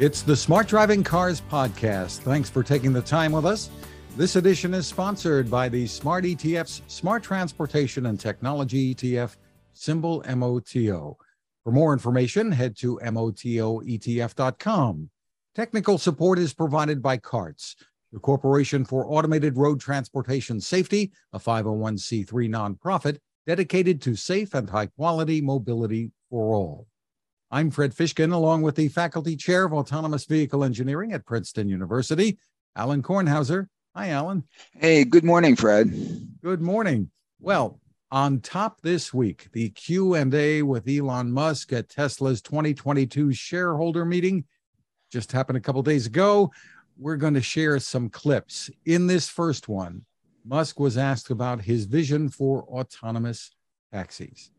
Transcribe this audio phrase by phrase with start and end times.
[0.00, 2.18] It's the Smart Driving Cars podcast.
[2.18, 3.68] Thanks for taking the time with us.
[4.16, 9.34] This edition is sponsored by the Smart ETF's Smart Transportation and Technology ETF,
[9.72, 11.16] symbol MOTO.
[11.64, 13.90] For more information, head to MOTOETF.com.
[15.56, 17.74] Technical support is provided by CARTS,
[18.12, 23.18] the Corporation for Automated Road Transportation Safety, a 501c3 nonprofit
[23.48, 26.86] dedicated to safe and high quality mobility for all.
[27.50, 32.38] I'm Fred Fishkin, along with the Faculty Chair of Autonomous Vehicle Engineering at Princeton University,
[32.76, 33.68] Alan Kornhauser.
[33.96, 34.44] Hi, Alan.
[34.74, 35.90] Hey, good morning, Fred.
[36.42, 37.10] Good morning.
[37.40, 37.80] Well,
[38.10, 44.44] on top this week, the Q&A with Elon Musk at Tesla's 2022 shareholder meeting
[45.10, 46.52] just happened a couple days ago.
[46.98, 48.68] We're going to share some clips.
[48.84, 50.04] In this first one,
[50.44, 53.52] Musk was asked about his vision for autonomous
[53.90, 54.50] taxis.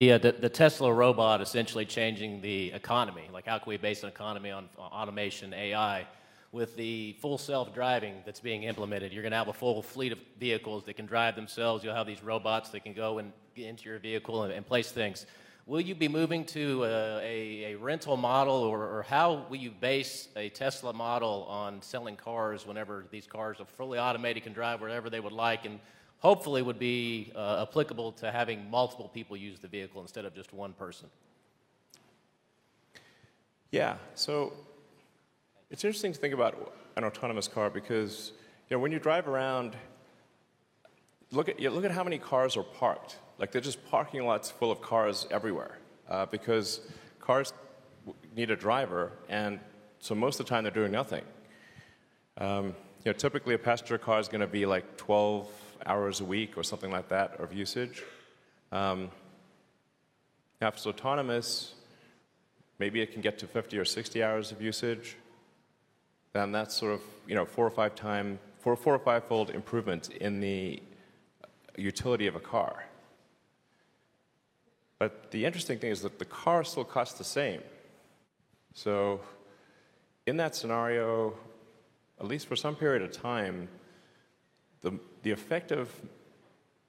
[0.00, 3.28] Yeah, the, the Tesla robot essentially changing the economy.
[3.32, 6.06] Like, how can we base an economy on automation, AI?
[6.50, 10.10] With the full self driving that's being implemented, you're going to have a full fleet
[10.10, 11.84] of vehicles that can drive themselves.
[11.84, 14.90] You'll have these robots that can go and get into your vehicle and, and place
[14.90, 15.26] things.
[15.66, 19.70] Will you be moving to a, a, a rental model, or, or, how will you
[19.70, 24.80] base a Tesla model on selling cars whenever these cars are fully automated, can drive
[24.80, 25.80] wherever they would like, and
[26.24, 30.54] hopefully would be uh, applicable to having multiple people use the vehicle instead of just
[30.54, 31.06] one person.
[33.70, 34.54] Yeah, so
[35.70, 38.32] it's interesting to think about an autonomous car because
[38.70, 39.76] you know when you drive around,
[41.30, 43.18] look at you look at how many cars are parked.
[43.38, 45.76] Like they're just parking lots full of cars everywhere
[46.08, 46.80] uh, because
[47.20, 47.52] cars
[48.34, 49.60] need a driver, and
[49.98, 51.24] so most of the time they're doing nothing.
[52.38, 55.48] Um, you know, typically a passenger car is going to be like 12
[55.86, 58.02] hours a week or something like that of usage.
[58.72, 59.10] Um,
[60.60, 61.74] now, if it's autonomous,
[62.78, 65.16] maybe it can get to 50 or 60 hours of usage.
[66.32, 69.50] Then that's sort of you know four or five time, four, four or five fold
[69.50, 70.82] improvement in the
[71.76, 72.84] utility of a car.
[74.98, 77.60] But the interesting thing is that the car still costs the same.
[78.74, 79.20] So,
[80.26, 81.34] in that scenario,
[82.18, 83.68] at least for some period of time,
[84.82, 84.92] the,
[85.24, 85.90] the effective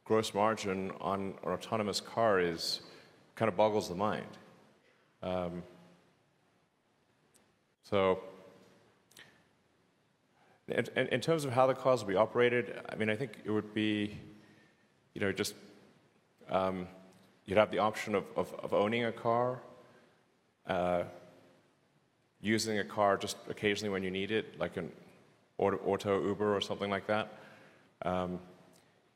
[0.03, 2.81] gross margin on an autonomous car is
[3.35, 4.28] kind of boggles the mind.
[5.23, 5.63] Um,
[7.81, 8.19] so,
[10.68, 13.51] in, in, terms of how the cars will be operated, I mean, I think it
[13.51, 14.18] would be,
[15.13, 15.53] you know, just
[16.50, 16.88] um,
[17.45, 19.62] you'd have the option of, of, of owning a car,
[20.68, 21.03] uh,
[22.41, 24.91] using a car just occasionally when you need it, like an
[25.57, 27.31] auto, auto Uber or something like that.
[28.03, 28.39] Um,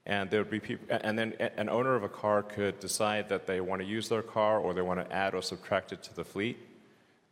[0.05, 3.45] and there would be people, and then an owner of a car could decide that
[3.45, 6.15] they want to use their car or they want to add or subtract it to
[6.15, 6.57] the fleet.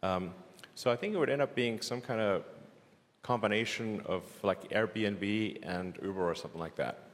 [0.04, 0.34] Um,
[0.76, 2.44] so I think it would end up being some kind of
[3.24, 7.10] combination of like Airbnb and Uber or something like that.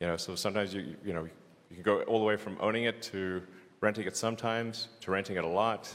[0.00, 2.84] You know, so sometimes you you know you can go all the way from owning
[2.84, 3.42] it to
[3.80, 5.90] renting it sometimes to renting it a lot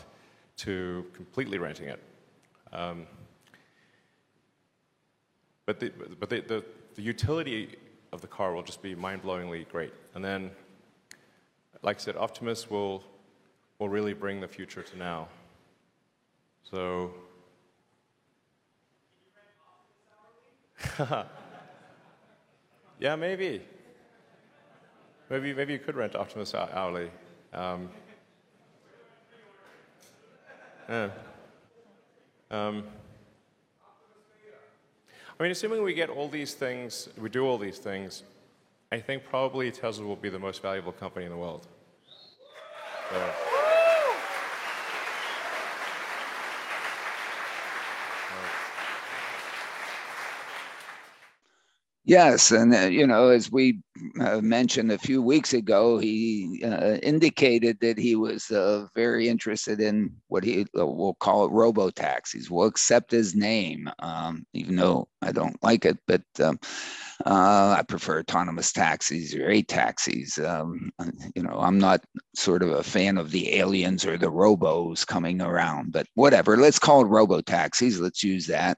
[0.58, 2.02] to completely renting it.
[2.72, 3.06] Um,
[5.66, 7.78] but the, but the, the the utility
[8.12, 9.94] of the car will just be mind-blowingly great.
[10.14, 10.52] And then,
[11.82, 13.04] like I said, Optimus will,
[13.80, 15.28] will really bring the future to now.
[16.64, 17.14] So,
[23.00, 23.62] yeah, maybe.
[25.30, 27.12] Maybe, maybe you could rent Optimus hourly.
[27.54, 27.90] Um,
[30.90, 31.10] yeah.
[32.52, 32.84] Um,
[35.38, 38.24] I mean, assuming we get all these things, we do all these things,
[38.92, 41.68] I think probably Tesla will be the most valuable company in the world.
[43.12, 43.32] So.
[52.06, 53.80] Yes, and uh, you know, as we
[54.20, 59.80] uh, mentioned a few weeks ago, he uh, indicated that he was uh, very interested
[59.80, 62.50] in what he uh, will call it robo taxis.
[62.50, 66.60] We'll accept his name, um, even though I don't like it, but um,
[67.26, 70.38] uh, I prefer autonomous taxis or a taxis.
[70.38, 70.92] Um,
[71.34, 72.04] you know, I'm not
[72.36, 76.58] sort of a fan of the aliens or the robos coming around, but whatever.
[76.58, 78.00] Let's call it robo taxis.
[78.00, 78.78] Let's use that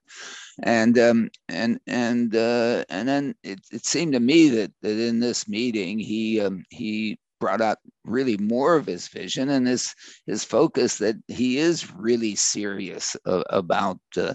[0.63, 5.47] and um, and and and then it, it seemed to me that, that in this
[5.47, 9.93] meeting he um, he brought out really more of his vision and his
[10.25, 14.33] his focus that he is really serious uh, about uh,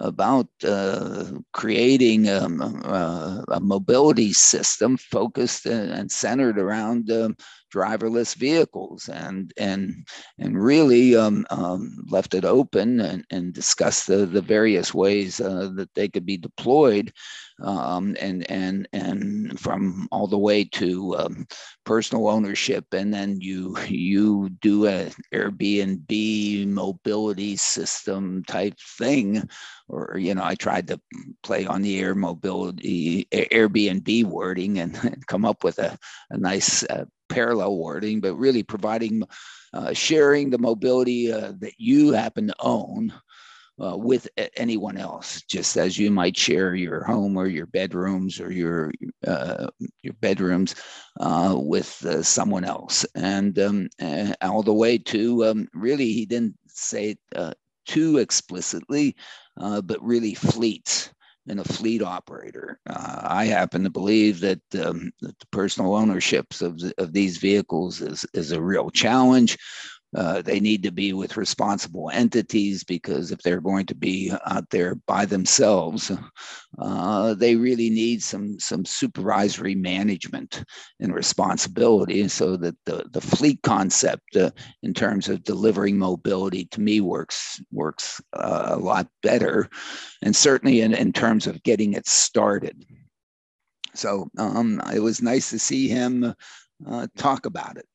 [0.00, 7.36] about uh, creating um, uh, a mobility system focused and centered around um,
[7.72, 10.06] driverless vehicles and and
[10.38, 15.70] and really um, um, left it open and, and discussed the, the various ways uh,
[15.74, 17.12] that they could be deployed
[17.62, 21.46] um, and and and from all the way to um,
[21.84, 22.86] personal ownership.
[22.92, 29.48] And then you you do an Airbnb mobility system type thing
[29.88, 31.00] or you know I tried to
[31.42, 35.98] play on the air mobility Airbnb wording and, and come up with a,
[36.30, 37.04] a nice uh,
[37.38, 39.22] parallel wording, but really providing,
[39.72, 43.12] uh, sharing the mobility uh, that you happen to own
[43.80, 44.26] uh, with
[44.56, 48.90] anyone else, just as you might share your home or your bedrooms or your
[49.24, 49.68] uh,
[50.02, 50.74] your bedrooms
[51.20, 53.88] uh, with uh, someone else, and um,
[54.42, 57.56] all the way to um, really, he didn't say it
[57.86, 59.14] too explicitly,
[59.56, 61.10] but really fleets
[61.48, 62.78] and a fleet operator.
[62.88, 67.38] Uh, I happen to believe that, um, that the personal ownerships of, the, of these
[67.38, 69.58] vehicles is, is a real challenge.
[70.16, 74.68] Uh, they need to be with responsible entities because if they're going to be out
[74.70, 76.10] there by themselves,
[76.78, 80.64] uh, they really need some some supervisory management
[81.00, 82.26] and responsibility.
[82.28, 84.50] So that the the fleet concept uh,
[84.82, 89.68] in terms of delivering mobility to me works works uh, a lot better,
[90.22, 92.82] and certainly in, in terms of getting it started.
[93.94, 96.34] So um, it was nice to see him
[96.86, 97.86] uh, talk about it.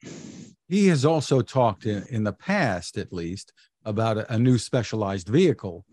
[0.68, 3.54] He has also talked in, in the past, at least,
[3.86, 5.86] about a, a new specialized vehicle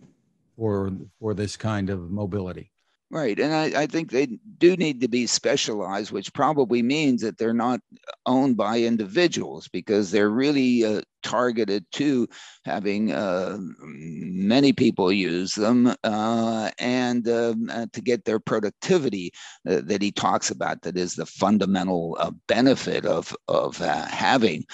[0.57, 2.71] for for this kind of mobility.
[3.13, 3.41] Right.
[3.41, 7.53] And I, I, think they do need to be specialized, which probably means that they're
[7.53, 7.81] not
[8.25, 12.29] owned by individuals because they're really uh, targeted to
[12.65, 19.33] having uh, many people use them uh, and um, uh, to get their productivity
[19.69, 20.83] uh, that he talks about.
[20.83, 24.65] That is the fundamental uh, benefit of, of having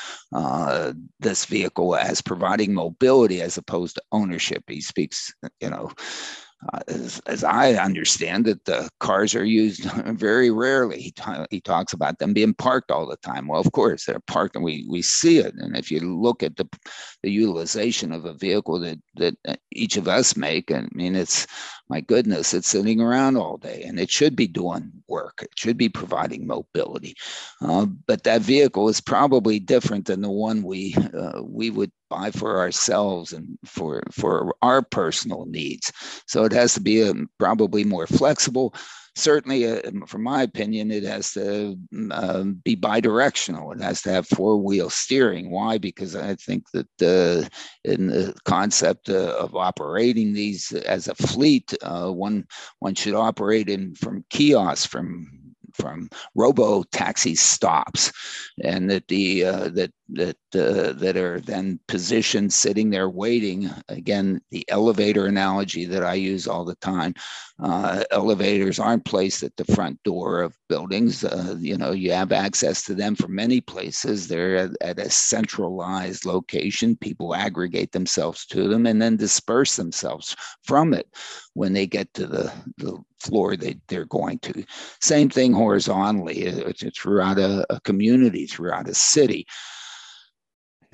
[1.20, 4.62] this vehicle as providing mobility as opposed to ownership.
[4.66, 5.90] He speaks, you know
[6.72, 11.00] uh, as, as, I understand it, the cars are used very rarely.
[11.00, 11.14] He,
[11.50, 13.46] he, talks about them being parked all the time.
[13.46, 15.54] Well, of course, they're parked and we, we see it.
[15.54, 16.66] And if you look at the,
[17.22, 21.46] the utilization of a vehicle that, that uh, each of us make, I mean, it's
[21.88, 25.40] my goodness, it's sitting around all day and it should be doing work.
[25.42, 27.14] It should be providing mobility.
[27.60, 32.30] Uh, but that vehicle is probably different than the one we, uh, we would buy
[32.30, 35.92] for ourselves and for, for our personal needs.
[36.26, 38.74] So it has to be a, um, probably more flexible
[39.16, 41.76] certainly, uh, from my opinion, it has to
[42.10, 43.74] uh, be bidirectional.
[43.74, 45.50] It has to have four wheel steering.
[45.50, 45.78] Why?
[45.78, 47.48] Because I think that uh,
[47.84, 52.46] in the concept uh, of operating these as a fleet, uh, one
[52.78, 55.26] one should operate in from kiosks, from
[55.74, 58.12] from robo taxi stops,
[58.62, 63.70] and that the uh, that that uh, that are then positioned sitting there waiting.
[63.88, 67.14] Again, the elevator analogy that I use all the time.
[67.58, 71.24] Uh, elevators aren't placed at the front door of buildings.
[71.24, 74.28] Uh, you know, you have access to them from many places.
[74.28, 76.96] They're at, at, a centralized location.
[76.96, 81.08] People aggregate themselves to them and then disperse themselves from it
[81.54, 84.64] when they get to the, the floor they, they're going to.
[85.00, 89.46] Same thing horizontally uh, throughout a, a community, throughout a city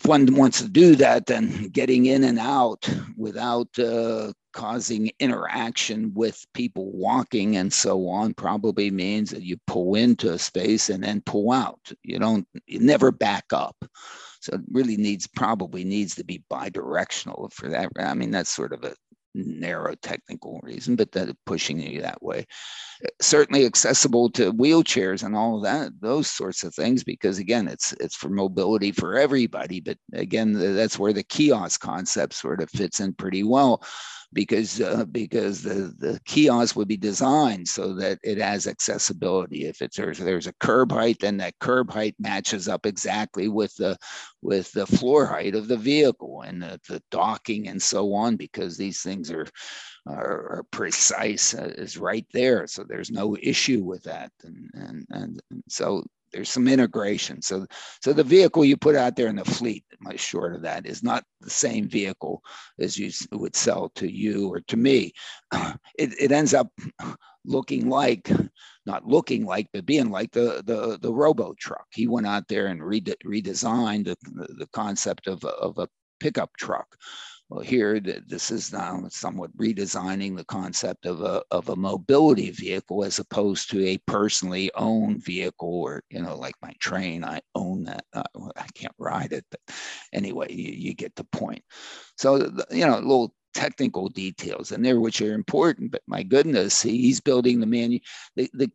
[0.03, 6.13] if one wants to do that, then getting in and out without uh, causing interaction
[6.13, 11.05] with people walking and so on probably means that you pull into a space and
[11.05, 11.79] then pull out.
[12.03, 13.77] You don't, you never back up.
[14.41, 17.89] So it really needs, probably needs to be bidirectional for that.
[17.97, 18.97] I mean, that's sort of a
[19.35, 22.47] narrow technical reason, but that pushing you that way.
[23.21, 28.17] Certainly accessible to wheelchairs and all that, those sorts of things, because again, it's it's
[28.17, 29.81] for mobility for everybody.
[29.81, 33.83] But again, that's where the kiosk concept sort of fits in pretty well
[34.33, 39.67] because uh, because the, the kiosk would be designed so that it has accessibility.
[39.67, 43.75] If it's there's, there's a curb height, then that curb height matches up exactly with
[43.77, 43.97] the
[44.41, 48.77] with the floor height of the vehicle and the, the docking and so on, because
[48.77, 49.47] these things are
[50.07, 52.67] are, are precise uh, is right there.
[52.67, 57.43] So there's no issue with that, and and, and so there's some integration.
[57.43, 57.67] So,
[58.03, 59.85] so the vehicle you put out there in the fleet,
[60.17, 62.43] short of that, is not the same vehicle
[62.79, 65.13] as you would sell to you or to me.
[65.99, 66.69] It, it ends up
[67.45, 68.31] looking like,
[68.87, 71.87] not looking like, but being like the the the robo truck.
[71.93, 74.17] He went out there and rede- redesigned the,
[74.59, 76.97] the concept of of a pickup truck
[77.53, 83.05] Well, here this is now somewhat redesigning the concept of a of a mobility vehicle
[83.05, 87.85] as opposed to a personally owned vehicle, or you know, like my train, I own
[87.85, 88.07] that.
[88.15, 88.23] Uh,
[88.57, 89.61] I can't ride it, but
[90.15, 91.63] anyway, you, you get the point.
[92.17, 92.37] So
[92.71, 97.61] you know, little technical details in there which are important but my goodness he's building
[97.61, 98.01] the man
[98.35, 98.71] the, the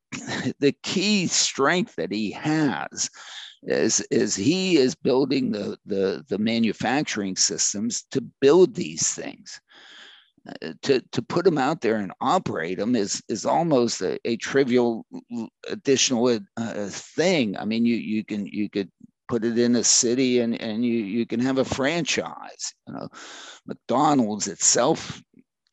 [0.60, 3.10] the key strength that he has
[3.63, 9.59] is, is he is building the, the, the manufacturing systems to build these things.
[10.61, 14.37] Uh, to, to put them out there and operate them is, is almost a, a
[14.37, 15.05] trivial
[15.67, 17.57] additional uh, thing.
[17.57, 18.89] I mean, you, you can you could
[19.27, 22.73] put it in a city and, and you, you can have a franchise.
[22.87, 23.09] You know,
[23.65, 25.21] McDonald's itself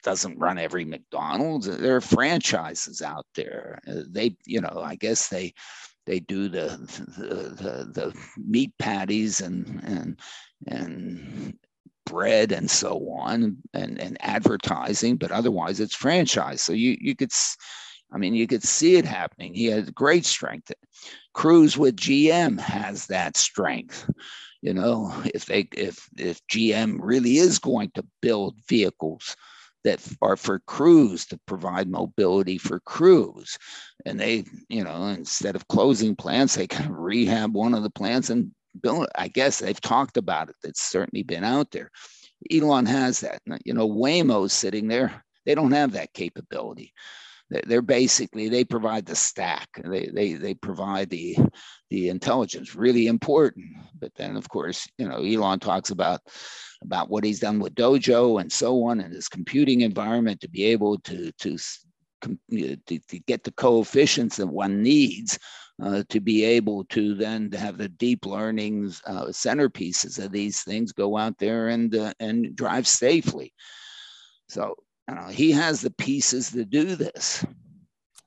[0.02, 1.66] doesn't run every McDonald's.
[1.66, 3.78] There are franchises out there.
[3.88, 5.54] Uh, they, you know, I guess they
[6.06, 6.68] they do the
[7.18, 10.20] the, the, the meat patties and and
[10.66, 11.58] and
[12.06, 16.62] bread and so on and, and advertising, but otherwise it's franchise.
[16.62, 17.32] So you you could
[18.12, 19.54] I mean you could see it happening.
[19.54, 20.73] He has great strength.
[21.32, 24.08] Cruise with GM has that strength.
[24.62, 29.37] You know, if they if if GM really is going to build vehicles
[29.84, 33.58] that are for Cruise to provide mobility for Cruise.
[34.06, 37.90] And they, you know, instead of closing plants, they kind of rehab one of the
[37.90, 38.50] plants and
[38.82, 39.06] build.
[39.14, 40.56] I guess they've talked about it.
[40.62, 41.90] That's certainly been out there.
[42.50, 43.40] Elon has that.
[43.64, 45.24] You know, Waymo's sitting there.
[45.46, 46.92] They don't have that capability.
[47.50, 49.68] They're basically they provide the stack.
[49.84, 51.36] They they they provide the
[51.90, 52.74] the intelligence.
[52.74, 53.66] Really important.
[53.98, 56.20] But then of course, you know, Elon talks about
[56.82, 60.64] about what he's done with Dojo and so on, and his computing environment to be
[60.64, 61.58] able to to
[62.22, 65.38] to, to get the coefficients that one needs
[65.82, 70.62] uh, to be able to then to have the deep learning uh, centerpieces of these
[70.62, 73.52] things go out there and uh, and drive safely.
[74.48, 74.76] So
[75.08, 77.44] know, he has the pieces to do this.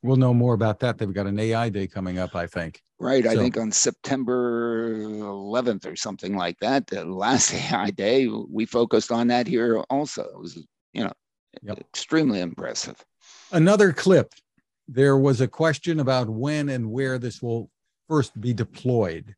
[0.04, 0.98] We'll know more about that.
[0.98, 2.82] They've got an AI day coming up, I think.
[3.00, 3.24] Right.
[3.24, 8.66] So, I think on September 11th or something like that, the last AI day, we
[8.66, 10.24] focused on that here also.
[10.24, 11.14] It was, you know,
[11.62, 11.80] yep.
[11.80, 13.04] extremely impressive.
[13.52, 14.34] Another clip.
[14.88, 17.70] There was a question about when and where this will
[18.08, 19.36] first be deployed.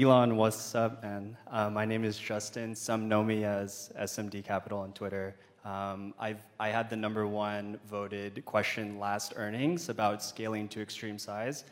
[0.00, 1.02] Elon, what's up?
[1.02, 1.36] man?
[1.50, 2.72] uh, my name is Justin.
[2.72, 5.34] Some know me as SMD Capital on Twitter.
[5.64, 11.18] Um, I've, I had the number one voted question last earnings about scaling to extreme
[11.18, 11.64] size.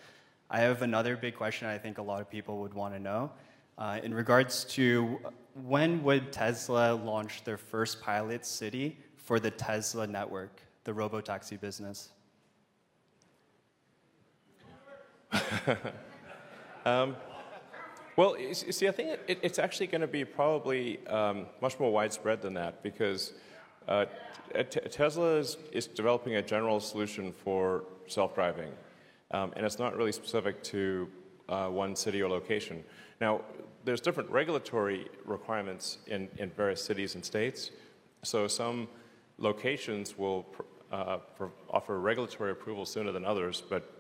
[0.51, 3.31] I have another big question I think a lot of people would want to know.
[3.79, 5.21] Uh, in regards to
[5.63, 12.09] when would Tesla launch their first pilot city for the Tesla network, the robotaxi business?
[16.85, 17.15] um,
[18.17, 22.41] well, see, I think it, it's actually going to be probably um, much more widespread
[22.43, 23.35] than that because
[23.89, 24.07] uh,
[24.91, 28.73] Tesla is, is, developing a general solution for self-driving,
[29.33, 31.09] um, and it's not really specific to
[31.49, 32.83] uh, one city or location.
[33.21, 33.43] Now,
[33.85, 37.71] there's different regulatory requirements in, in various cities and states.
[38.25, 38.89] So some
[39.39, 40.47] locations will
[40.91, 41.19] uh,
[41.71, 43.93] offer regulatory approval sooner than others, but,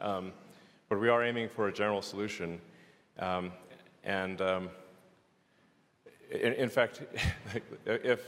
[0.00, 0.32] um,
[0.88, 2.60] but we are aiming for a general solution.
[3.18, 3.52] Um,
[4.04, 4.70] and um,
[6.30, 7.02] in, in, fact,
[7.86, 8.22] if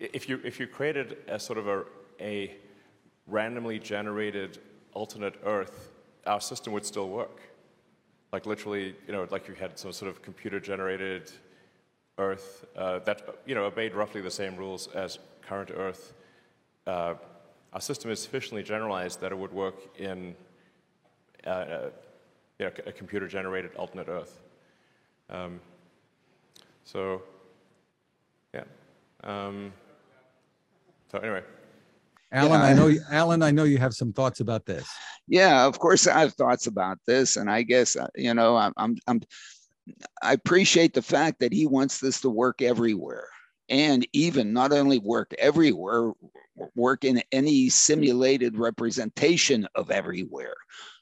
[0.00, 1.84] if you, if you created a sort of a,
[2.20, 2.56] a
[3.26, 4.58] randomly generated
[4.92, 5.92] alternate Earth,
[6.26, 7.40] our system would still work.
[8.32, 11.32] Like literally, you know, like you had some sort of computer generated
[12.18, 16.14] Earth uh, that, you know, obeyed roughly the same rules as current Earth.
[16.86, 17.14] Uh,
[17.72, 20.34] our system is sufficiently generalized that it would work in
[21.46, 21.90] uh, uh
[22.58, 24.40] you know, a computer generated alternate Earth.
[25.30, 25.60] Um,
[26.84, 27.22] so,
[28.54, 28.64] yeah.
[29.22, 29.72] Um,
[31.10, 31.42] so anyway.
[32.32, 32.66] Alan, yeah.
[32.66, 34.86] I know, Alan, I know you have some thoughts about this.
[35.28, 38.72] Yeah, of course, I have thoughts about this, and I guess uh, you know, I'm,
[38.76, 39.20] I'm, I'm,
[40.22, 43.28] I appreciate the fact that he wants this to work everywhere,
[43.68, 46.12] and even not only work everywhere,
[46.74, 50.54] work in any simulated representation of everywhere.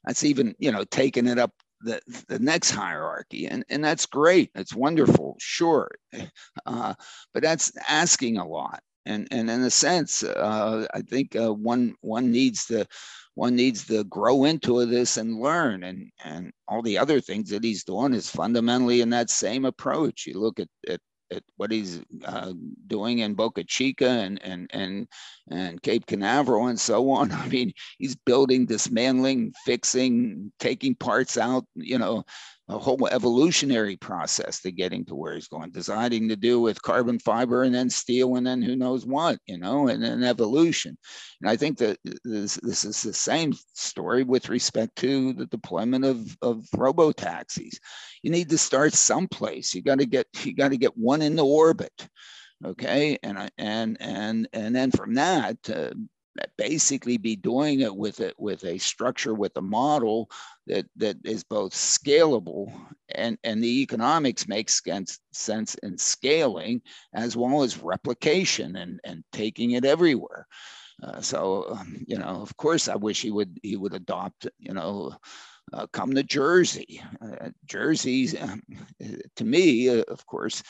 [0.07, 4.51] That's even, you know, taking it up the, the next hierarchy and, and that's great.
[4.55, 5.91] It's wonderful sure.
[6.65, 6.95] Uh,
[7.33, 8.81] but that's asking a lot.
[9.07, 12.87] And and in a sense, uh, I think uh, one one needs to
[13.35, 17.63] one needs to grow into this and learn, and and all the other things that
[17.63, 20.27] he's doing is fundamentally in that same approach.
[20.27, 22.53] You look at at, at what he's uh,
[22.87, 25.09] doing in Boca Chica and and and
[25.51, 27.33] and Cape Canaveral and so on.
[27.33, 31.67] I mean, he's building, dismantling, fixing, taking parts out.
[31.75, 32.25] You know,
[32.69, 37.19] a whole evolutionary process to getting to where he's going, deciding to do with carbon
[37.19, 40.99] fiber and then steel and then who knows what, you know, and then evolution.
[41.41, 46.05] And I think that this, this is the same story with respect to the deployment
[46.05, 47.79] of, of robo taxis.
[48.23, 49.73] You need to start someplace.
[49.73, 52.09] You got to get you got to get one in the orbit
[52.65, 55.91] okay and i and and and then from that uh,
[56.57, 60.31] basically be doing it with it with a structure with a model
[60.67, 62.73] that that is both scalable
[63.15, 66.81] and and the economics makes sense sense in scaling
[67.15, 70.47] as well as replication and and taking it everywhere.
[71.03, 74.73] Uh, so um, you know of course i wish he would he would adopt you
[74.73, 75.15] know
[75.73, 77.03] uh, come to jersey.
[77.21, 78.29] Uh, jersey
[79.37, 80.63] to me uh, of course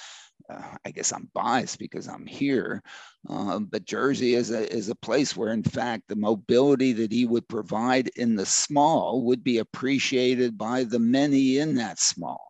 [0.48, 2.82] uh, I guess I'm biased because I'm here,
[3.28, 7.26] uh, but Jersey is a, is a place where, in fact, the mobility that he
[7.26, 12.40] would provide in the small would be appreciated by the many in that small.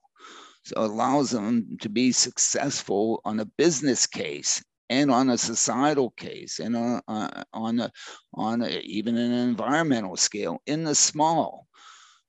[0.65, 6.11] So it allows them to be successful on a business case and on a societal
[6.11, 7.91] case and on, uh, on, a,
[8.35, 11.67] on a, even an environmental scale in the small.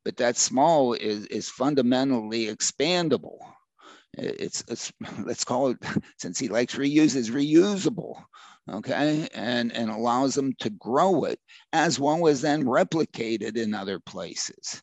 [0.06, 3.40] But that small is, is fundamentally expandable
[4.18, 4.92] it's, it's
[5.24, 5.78] let's call it
[6.18, 8.24] since he likes reuse is reusable
[8.70, 9.28] okay?
[9.34, 11.40] And and allows them to grow it
[11.74, 14.82] as well as then replicate it in other places.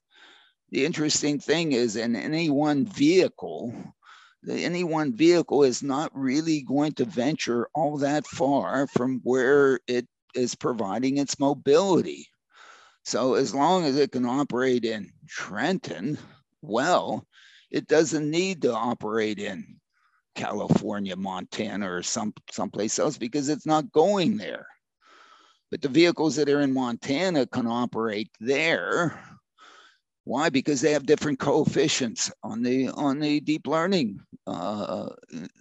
[0.71, 3.75] The interesting thing is in any one vehicle
[4.47, 10.07] any one vehicle is not really going to venture all that far from where it
[10.35, 12.26] is providing its mobility.
[13.05, 16.19] So as long as it can operate in trenton
[16.61, 17.26] well
[17.75, 19.81] it doesn't need to operate in
[20.37, 24.69] California, Montana, or some someplace else because it's not going there.
[25.73, 29.21] But the vehicles that are in Montana can operate there.
[30.23, 30.50] Why?
[30.50, 35.09] Because they have different coefficients on the on the deep learning uh,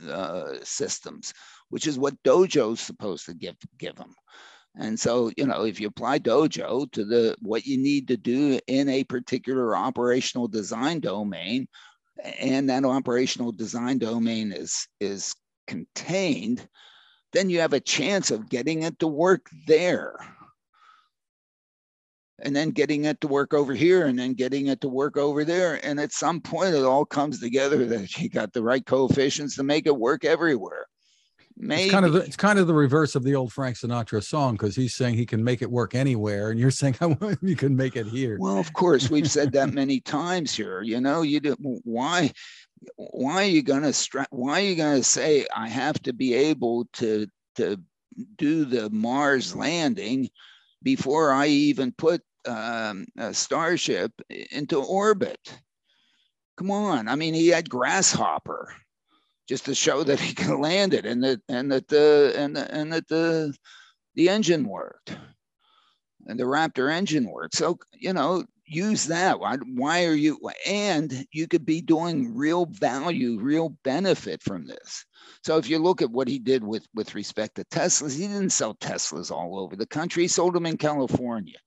[0.07, 1.33] uh, systems,
[1.69, 4.13] which is what Dojo is supposed to give give them.
[4.75, 8.59] And so, you know, if you apply Dojo to the what you need to do
[8.67, 11.67] in a particular operational design domain,
[12.39, 15.35] and that operational design domain is is
[15.67, 16.67] contained,
[17.31, 20.15] then you have a chance of getting it to work there.
[22.39, 25.45] And then getting it to work over here and then getting it to work over
[25.45, 25.79] there.
[25.85, 29.63] And at some point, it all comes together that you got the right coefficients to
[29.63, 30.87] make it work everywhere.
[31.57, 31.83] Maybe.
[31.83, 34.53] It's kind of the, it's kind of the reverse of the old Frank Sinatra song
[34.53, 36.95] because he's saying he can make it work anywhere, and you're saying
[37.41, 38.37] you can make it here.
[38.39, 40.81] Well, of course, we've said that many times here.
[40.81, 42.31] You know, you do why
[42.95, 46.85] why are you gonna stra- why are you gonna say I have to be able
[46.93, 47.77] to to
[48.37, 50.29] do the Mars landing
[50.81, 55.39] before I even put um, a Starship into orbit?
[56.57, 58.73] Come on, I mean, he had Grasshopper
[59.47, 62.93] just to show that he can land it and that and that the and and
[62.93, 63.53] that the
[64.15, 65.17] the engine worked
[66.27, 67.55] and the Raptor engine worked.
[67.55, 69.39] So you know, use that.
[69.39, 70.39] Why, why are you?
[70.65, 75.05] And you could be doing real value, real benefit from this.
[75.43, 78.51] So if you look at what he did with with respect to Teslas, he didn't
[78.51, 80.23] sell Teslas all over the country.
[80.23, 81.57] He sold them in California.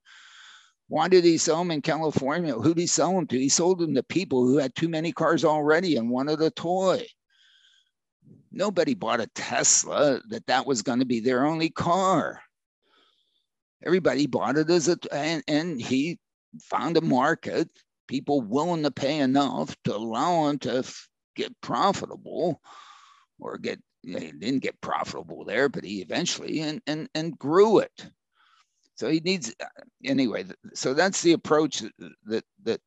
[0.89, 2.55] Why did he sell them in California?
[2.55, 3.39] Who did he sell them to?
[3.39, 7.05] He sold them to people who had too many cars already and wanted a toy
[8.57, 12.41] nobody bought a Tesla that that was going to be their only car.
[13.85, 16.19] Everybody bought it as a, and, and he
[16.63, 17.69] found a market,
[18.09, 22.61] people willing to pay enough to allow him to f- get profitable
[23.39, 28.11] or get, he didn't get profitable there, but he eventually and, and, and grew it.
[28.95, 29.67] So he needs, uh,
[30.05, 31.83] anyway, so that's the approach
[32.25, 32.81] that, that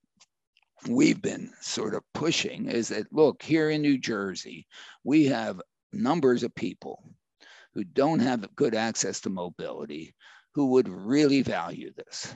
[0.87, 4.67] we've been sort of pushing is that look here in New Jersey,
[5.03, 5.61] we have
[5.91, 7.03] numbers of people
[7.73, 10.15] who don't have good access to mobility
[10.53, 12.35] who would really value this.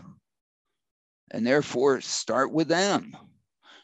[1.32, 3.15] And therefore, start with them.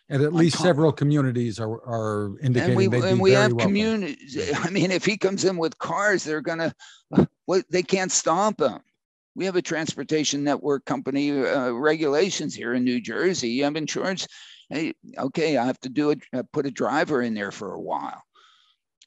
[0.09, 3.67] And at least several communities are, are indicating and we, and we have welcome.
[3.67, 4.51] communities.
[4.55, 6.73] I mean, if he comes in with cars, they're gonna,
[7.47, 8.79] well, they can't stop him.
[9.35, 13.49] We have a transportation network company uh, regulations here in New Jersey.
[13.49, 14.27] You have insurance.
[14.69, 16.19] Hey, okay, I have to do it.
[16.33, 18.21] Uh, put a driver in there for a while.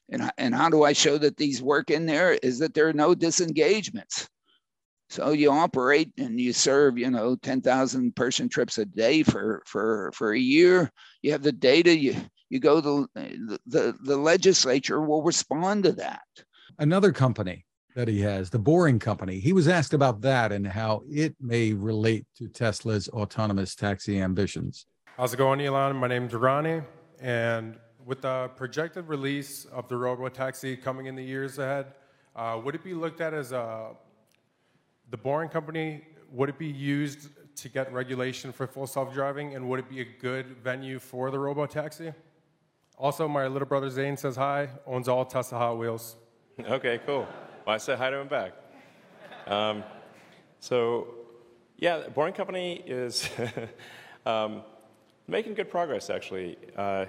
[0.09, 2.33] And, and how do I show that these work in there?
[2.33, 4.27] Is that there are no disengagements.
[5.09, 10.11] So you operate and you serve, you know, 10,000 person trips a day for, for,
[10.13, 10.91] for a year.
[11.21, 12.15] You have the data, you,
[12.49, 16.23] you go to the, the, the legislature will respond to that.
[16.79, 19.39] Another company that he has, the Boring Company.
[19.39, 24.85] He was asked about that and how it may relate to Tesla's autonomous taxi ambitions.
[25.17, 25.95] How's it going, Elon?
[25.95, 26.81] My name's Ronnie,
[27.21, 31.93] and with the projected release of the robo-taxi coming in the years ahead,
[32.35, 33.91] uh, would it be looked at as a
[35.11, 36.01] the Boring Company?
[36.31, 40.07] Would it be used to get regulation for full self-driving, and would it be a
[40.19, 42.11] good venue for the robo-taxi?
[42.97, 44.69] Also, my little brother Zane says hi.
[44.87, 46.15] Owns all Tesla Hot Wheels.
[46.59, 47.27] Okay, cool.
[47.65, 48.51] Well, I said hi to him back.
[49.47, 49.85] Um,
[50.59, 51.07] so,
[51.77, 53.29] yeah, Boring Company is
[54.25, 54.63] um,
[55.29, 56.57] making good progress, actually.
[56.75, 57.05] Uh,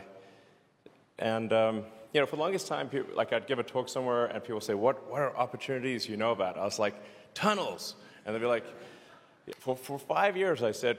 [1.19, 4.27] and, um, you know, for the longest time, people, like I'd give a talk somewhere
[4.27, 6.57] and people say, what, what are opportunities you know about?
[6.57, 6.95] I was like,
[7.35, 7.97] tunnels.
[8.25, 8.64] And they'd be like,
[9.59, 10.99] for, for five years, I said,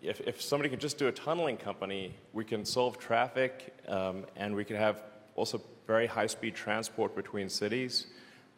[0.00, 4.54] if, if somebody could just do a tunneling company, we can solve traffic um, and
[4.54, 5.02] we can have
[5.34, 8.06] also very high speed transport between cities.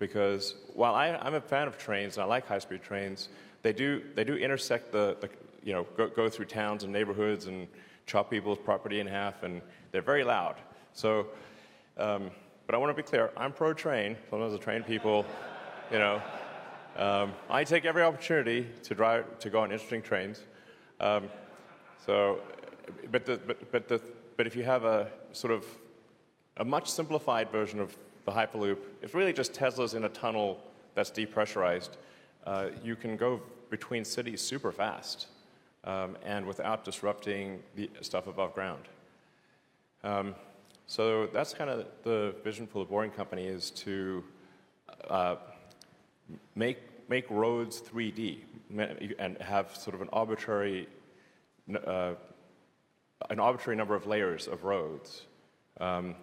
[0.05, 3.31] Because while I, am a fan of trains and I like high speed trains,
[3.62, 5.31] they do, they do intersect the, the
[5.62, 7.67] you know, go, go through towns and neighborhoods and
[8.05, 9.62] chop people's property in half, and
[9.93, 10.57] they're very loud.
[10.93, 11.29] So,
[11.97, 12.31] um,
[12.67, 14.19] but I want to be clear I'm pro train.
[14.29, 15.25] Sometimes the train people,
[15.90, 16.21] you know,
[16.99, 20.43] um, I take every opportunity to drive to go on interesting trains.
[21.01, 21.31] Um,
[22.05, 22.40] so,
[23.11, 24.03] but, the, but, but, the,
[24.37, 25.64] but if you have a sort of
[26.59, 30.61] a much simplified version of the Hyperloop, it's really just Teslas in a tunnel
[30.95, 31.91] that's depressurized.
[32.47, 35.27] Uh, you can go between cities super fast
[35.85, 38.85] um, and without disrupting the stuff above ground.
[40.03, 40.35] Um,
[40.87, 44.23] so that's kind of the vision for the Boring Company is to
[45.09, 45.37] uh,
[46.55, 48.41] make, make roads 3D
[49.19, 50.89] and have sort of an arbitrary,
[51.87, 52.15] uh,
[53.31, 55.23] an arbitrary number of layers of roads.
[55.81, 56.15] Um,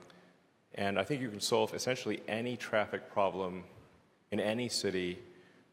[0.76, 3.64] and I think you can solve essentially any traffic problem
[4.32, 5.20] in any city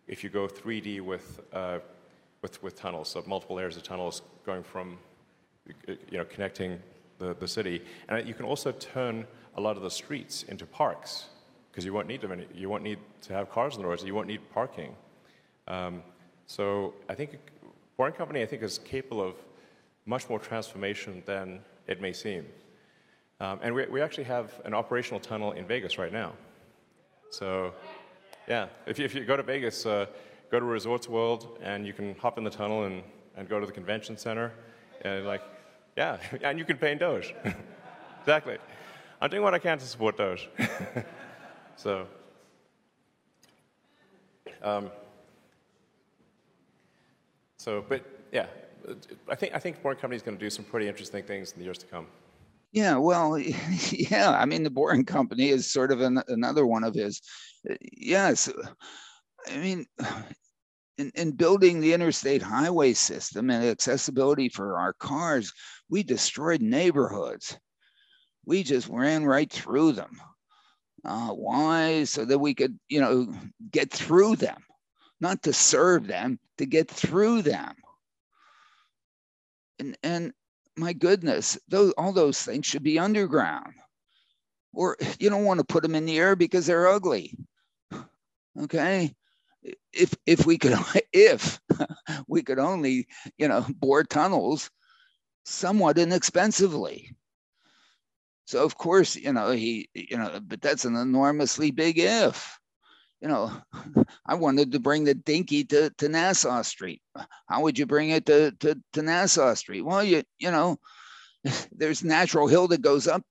[0.09, 1.79] if you go 3D with, uh,
[2.43, 4.99] with, with tunnels, so multiple layers of tunnels going from,
[5.87, 6.81] you know, connecting
[7.19, 7.83] the, the city.
[8.09, 11.27] And you can also turn a lot of the streets into parks
[11.71, 12.43] because you won't need them.
[12.55, 14.03] You won't need to have cars on the roads.
[14.03, 14.97] You won't need parking.
[15.69, 16.03] Um,
[16.47, 17.39] so I think
[17.97, 19.35] Boring Company, I think, is capable of
[20.07, 22.47] much more transformation than it may seem.
[23.41, 26.33] Um, and we, we actually have an operational tunnel in Vegas right now.
[27.31, 27.73] So,
[28.49, 30.07] yeah, if you, if you go to Vegas, uh,
[30.51, 33.03] go to Resorts World, and you can hop in the tunnel and,
[33.37, 34.53] and go to the convention center,
[35.03, 35.43] and like,
[35.97, 37.35] yeah, and you can pay in Doge.
[38.21, 38.59] exactly.
[39.21, 40.49] I'm doing what I can to support Doge.
[41.77, 42.07] so,
[44.63, 44.91] um,
[47.57, 48.47] so, but yeah,
[49.29, 51.59] I think I think Boring Company is going to do some pretty interesting things in
[51.59, 52.07] the years to come.
[52.73, 53.39] Yeah, well,
[53.91, 54.31] yeah.
[54.31, 57.21] I mean, the Boring Company is sort of an, another one of his.
[57.93, 58.49] Yes,
[59.49, 59.87] I mean,
[60.99, 65.53] in, in building the interstate highway system and accessibility for our cars,
[65.89, 67.57] we destroyed neighborhoods.
[68.45, 70.21] We just ran right through them.
[71.05, 72.05] Uh, why?
[72.05, 73.33] So that we could, you know,
[73.71, 74.63] get through them,
[75.21, 77.75] not to serve them, to get through them.
[79.79, 80.33] And and
[80.79, 83.75] my goodness, those all those things should be underground.
[84.73, 87.37] Or you don't want to put them in the air because they're ugly.
[88.61, 89.15] Okay.
[89.93, 90.77] If if we could
[91.13, 91.61] if
[92.27, 94.69] we could only, you know, bore tunnels
[95.45, 97.15] somewhat inexpensively.
[98.47, 102.59] So of course, you know, he, you know, but that's an enormously big if.
[103.21, 103.53] You know,
[104.27, 107.03] I wanted to bring the dinky to, to Nassau Street.
[107.49, 109.83] How would you bring it to, to, to Nassau Street?
[109.83, 110.79] Well, you, you know,
[111.73, 113.23] there's natural hill that goes up.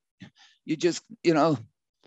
[0.66, 1.58] You just, you know,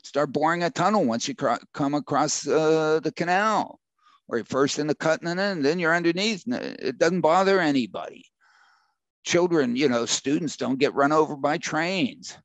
[0.05, 3.81] start boring a tunnel once you come across uh, the canal,
[4.29, 6.45] or first in the cutting and then, then you're underneath.
[6.47, 8.27] It doesn't bother anybody
[9.25, 12.37] children, you know, students don't get run over by trains.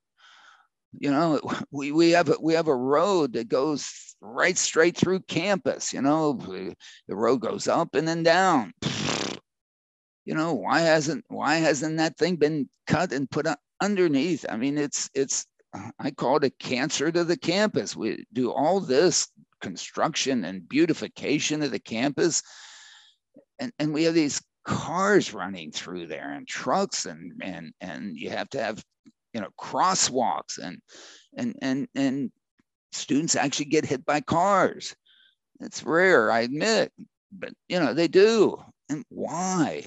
[0.97, 5.19] You know, we, we have a, we have a road that goes right straight through
[5.21, 5.93] campus.
[5.93, 6.33] You know,
[7.07, 8.73] the road goes up and then down.
[10.25, 13.47] You know, why hasn't why hasn't that thing been cut and put
[13.81, 14.45] underneath?
[14.49, 15.45] I mean, it's it's
[15.99, 17.95] I call it a cancer to the campus.
[17.95, 19.27] We do all this
[19.61, 22.41] construction and beautification of the campus,
[23.59, 28.31] and and we have these cars running through there and trucks and and and you
[28.31, 28.83] have to have
[29.33, 30.79] you know crosswalks and
[31.38, 32.31] and and and
[32.95, 34.95] students actually get hit by cars.
[35.62, 36.91] It's rare i admit
[37.39, 38.58] but you know they do.
[38.89, 39.84] And why?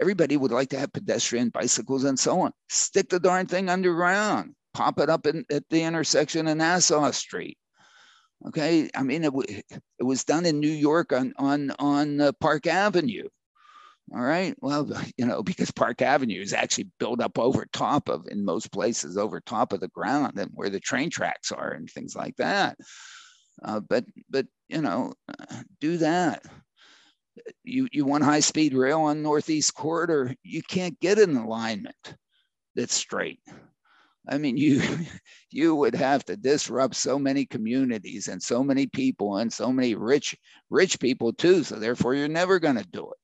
[0.00, 2.52] Everybody would like to have pedestrian bicycles and so on.
[2.68, 4.54] Stick the darn thing underground.
[4.72, 7.58] Pop it up in, at the intersection of nassau street.
[8.46, 8.88] Okay?
[8.94, 9.32] I mean it,
[9.98, 13.28] it was done in new york on on on uh, park avenue
[14.12, 14.54] All right.
[14.60, 18.72] Well, you know, because Park Avenue is actually built up over top of, in most
[18.72, 22.36] places, over top of the ground and where the train tracks are and things like
[22.36, 22.76] that.
[23.62, 25.14] Uh, but, but you know,
[25.80, 26.44] do that.
[27.64, 32.14] You you want high speed rail on Northeast Corridor, you can't get an alignment
[32.76, 33.40] that's straight.
[34.28, 34.82] I mean, you
[35.50, 39.94] you would have to disrupt so many communities and so many people and so many
[39.96, 40.36] rich
[40.70, 41.64] rich people too.
[41.64, 43.19] So therefore, you're never going to do it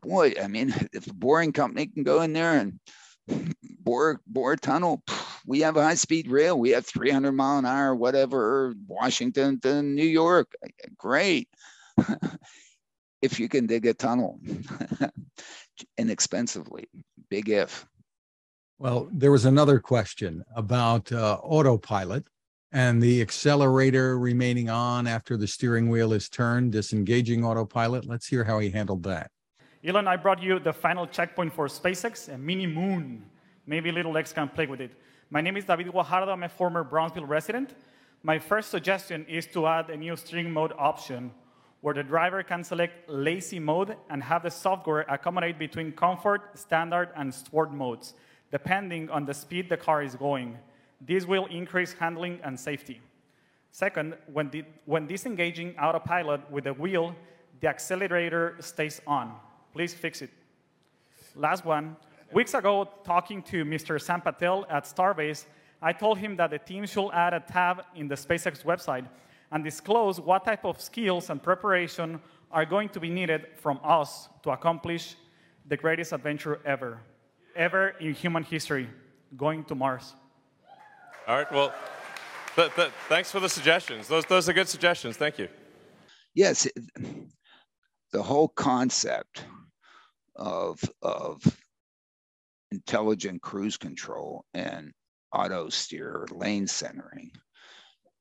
[0.00, 2.80] boy, I mean, if the boring company can go in there and
[3.80, 5.02] bore bore a tunnel,
[5.46, 6.58] we have a high speed rail.
[6.58, 10.52] We have 300 mile an hour, whatever, Washington to New York.
[10.96, 11.48] Great.
[13.22, 14.40] if you can dig a tunnel
[15.98, 16.88] inexpensively,
[17.28, 17.86] big if.
[18.78, 22.26] Well, there was another question about uh, autopilot
[22.72, 28.06] and the accelerator remaining on after the steering wheel is turned, disengaging autopilot.
[28.06, 29.30] Let's hear how he handled that.
[29.82, 33.24] Elon, I brought you the final checkpoint for SpaceX, a mini moon.
[33.66, 34.90] Maybe little X can play with it.
[35.30, 36.28] My name is David Guajardo.
[36.28, 37.74] I'm a former Brownsville resident.
[38.22, 41.30] My first suggestion is to add a new steering mode option
[41.80, 47.08] where the driver can select lazy mode and have the software accommodate between comfort, standard,
[47.16, 48.12] and sport modes,
[48.52, 50.58] depending on the speed the car is going.
[51.00, 53.00] This will increase handling and safety.
[53.72, 54.50] Second, when,
[54.84, 57.14] when disengaging autopilot with the wheel,
[57.62, 59.34] the accelerator stays on.
[59.72, 60.30] Please fix it.
[61.34, 61.96] Last one.
[62.32, 64.00] Weeks ago, talking to Mr.
[64.00, 65.46] Sam Patel at Starbase,
[65.82, 69.06] I told him that the team should add a tab in the SpaceX website
[69.50, 72.20] and disclose what type of skills and preparation
[72.52, 75.16] are going to be needed from us to accomplish
[75.66, 77.00] the greatest adventure ever,
[77.56, 78.88] ever in human history,
[79.36, 80.14] going to Mars.
[81.26, 81.72] All right, well,
[82.56, 84.08] th- th- thanks for the suggestions.
[84.08, 85.16] Those, those are good suggestions.
[85.16, 85.48] Thank you.
[86.34, 86.68] Yes,
[88.12, 89.44] the whole concept
[90.36, 91.42] of of
[92.70, 94.92] intelligent cruise control and
[95.32, 97.30] auto steer lane centering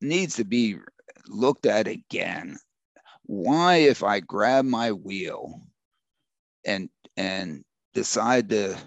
[0.02, 0.78] needs to be
[1.28, 2.58] looked at again.
[3.24, 5.62] Why, if I grab my wheel
[6.66, 8.78] and and decide to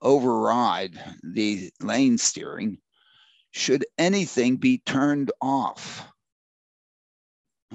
[0.00, 2.78] override the lane steering,
[3.50, 6.06] should anything be turned off?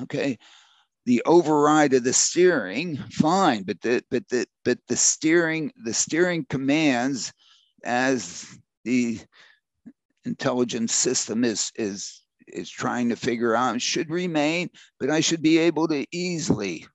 [0.04, 0.38] Okay,
[1.06, 6.46] the override of the steering, fine, but the but the but the steering the steering
[6.50, 7.34] commands
[7.84, 8.46] as
[8.84, 9.20] the
[10.26, 15.58] intelligence system is is is trying to figure out should remain, but I should be
[15.58, 16.86] able to easily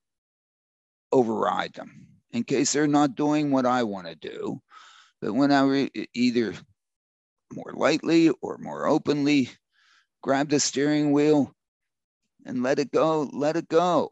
[1.13, 4.61] override them in case they're not doing what I want to do.
[5.21, 6.55] But when I re- either
[7.53, 9.51] more lightly or more openly
[10.23, 11.55] grab the steering wheel,
[12.47, 14.09] and let it go, let it go.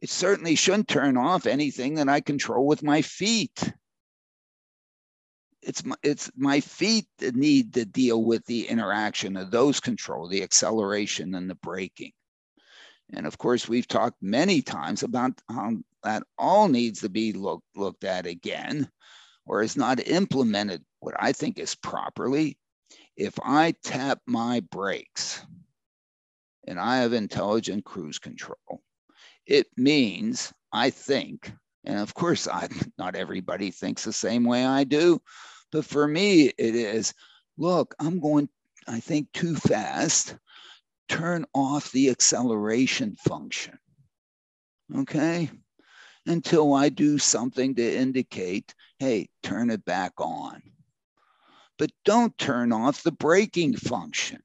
[0.00, 3.72] It certainly shouldn't turn off anything that I control with my feet.
[5.62, 10.28] It's my, it's my feet that need to deal with the interaction of those control,
[10.28, 12.12] the acceleration and the braking.
[13.12, 17.62] And of course, we've talked many times about how that all needs to be look,
[17.74, 18.90] looked at again,
[19.46, 22.58] or is not implemented what I think is properly.
[23.16, 25.40] If I tap my brakes,
[26.66, 28.82] and I have intelligent cruise control.
[29.46, 31.52] It means I think,
[31.84, 35.20] and of course, I, not everybody thinks the same way I do,
[35.70, 37.12] but for me, it is
[37.58, 38.48] look, I'm going,
[38.86, 40.36] I think, too fast.
[41.08, 43.78] Turn off the acceleration function.
[44.96, 45.50] Okay?
[46.26, 50.62] Until I do something to indicate, hey, turn it back on.
[51.78, 54.43] But don't turn off the braking function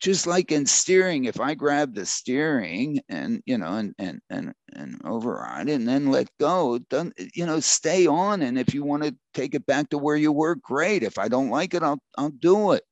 [0.00, 4.52] just like in steering if i grab the steering and you know and and and,
[4.74, 8.42] and override and then let go don't you know stay on.
[8.42, 11.02] And if you want to take it back to where you were great.
[11.02, 12.84] If i don't like it i'll i'll do it.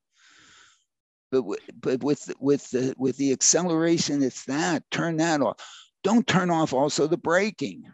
[1.30, 1.44] But
[1.80, 4.84] but with with the with the acceleration it's that.
[4.90, 5.56] Turn that off.
[6.04, 7.84] Don't turn off also the braking.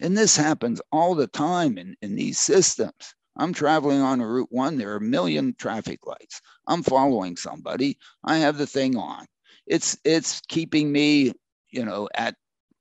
[0.00, 4.76] And this happens all the time in, in these systems I'm traveling on Route 1.
[4.76, 6.40] There are a million traffic lights.
[6.66, 7.98] I'm following somebody.
[8.24, 9.26] I have the thing on.
[9.66, 11.32] It's it's keeping me,
[11.70, 12.34] you know, at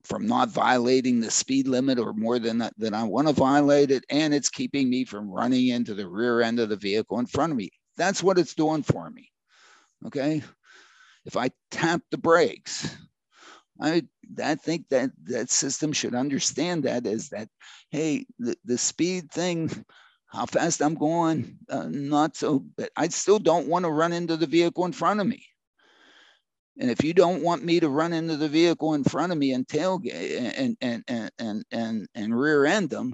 [0.03, 3.91] from not violating the speed limit or more than that, than I want to violate
[3.91, 7.27] it, and it's keeping me from running into the rear end of the vehicle in
[7.27, 7.69] front of me.
[7.97, 9.29] That's what it's doing for me.
[10.07, 10.41] Okay.
[11.25, 12.95] If I tap the brakes,
[13.79, 14.03] I
[14.43, 17.49] I think that that system should understand that as that,
[17.89, 19.69] hey, the, the speed thing
[20.31, 24.37] how fast I'm going, uh, not so, but I still don't want to run into
[24.37, 25.45] the vehicle in front of me.
[26.79, 29.51] And if you don't want me to run into the vehicle in front of me
[29.51, 33.13] and tailgate and and and and and, and rear end them,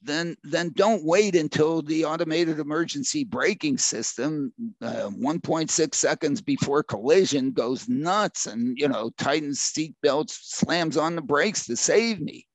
[0.00, 7.50] then then don't wait until the automated emergency braking system uh, 1.6 seconds before collision
[7.50, 12.46] goes nuts and you know tightens seat belts slams on the brakes to save me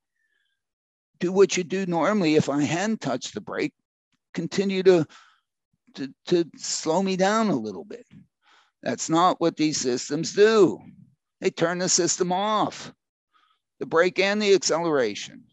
[1.19, 3.73] do what you do normally if i hadn't touched the brake
[4.34, 5.05] continue to
[5.95, 8.05] to, to slow me down a little bit
[8.84, 10.79] that's not what these systems do
[11.41, 12.93] they turn the system off
[13.79, 15.43] the brake and the acceleration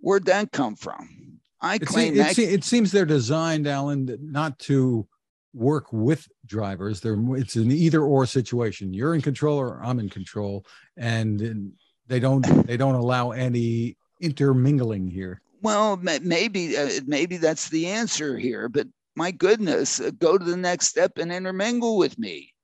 [0.00, 1.40] Where'd that come from?
[1.60, 2.36] I It, claim it, that.
[2.36, 5.06] se- it seems they're designed, Alan, not to
[5.52, 7.00] work with drivers.
[7.00, 8.94] They're it's an either or situation.
[8.94, 10.64] You're in control or I'm in control,
[10.96, 11.72] and
[12.06, 15.40] they don't they don't allow any intermingling here.
[15.62, 18.68] well, maybe uh, maybe that's the answer here.
[18.68, 22.54] But my goodness, uh, go to the next step and intermingle with me.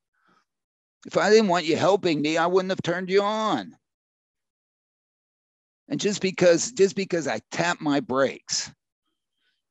[1.06, 3.76] If I didn't want you helping me, I wouldn't have turned you on.
[5.88, 8.72] And just because just because I tap my brakes,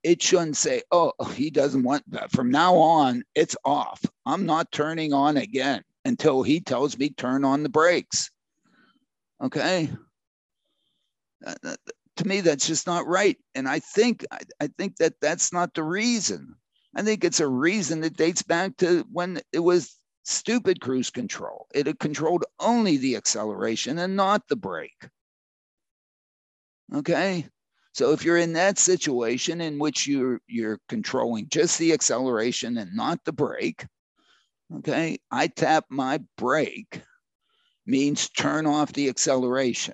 [0.04, 4.04] it shouldn't say, "Oh, he doesn't want that." From now on, it's off.
[4.26, 8.30] I'm not turning on again until he tells me turn on the brakes.
[9.42, 9.90] Okay.
[11.46, 11.76] Uh,
[12.18, 13.38] to me, that's just not right.
[13.56, 16.56] And I think I, I think that that's not the reason.
[16.96, 21.68] I think it's a reason that dates back to when it was stupid cruise control.
[21.74, 25.08] It had controlled only the acceleration and not the brake.
[26.94, 27.48] Okay.
[27.94, 32.96] So if you're in that situation in which you're you're controlling just the acceleration and
[32.96, 33.86] not the brake,
[34.78, 37.02] okay, I tap my brake
[37.86, 39.94] means turn off the acceleration.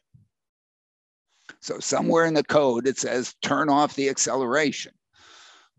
[1.62, 4.94] So somewhere in the code it says turn off the acceleration.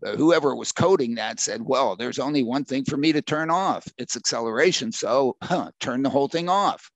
[0.03, 3.87] Whoever was coding that said, well, there's only one thing for me to turn off.
[3.97, 4.91] It's acceleration.
[4.91, 6.89] So huh, turn the whole thing off.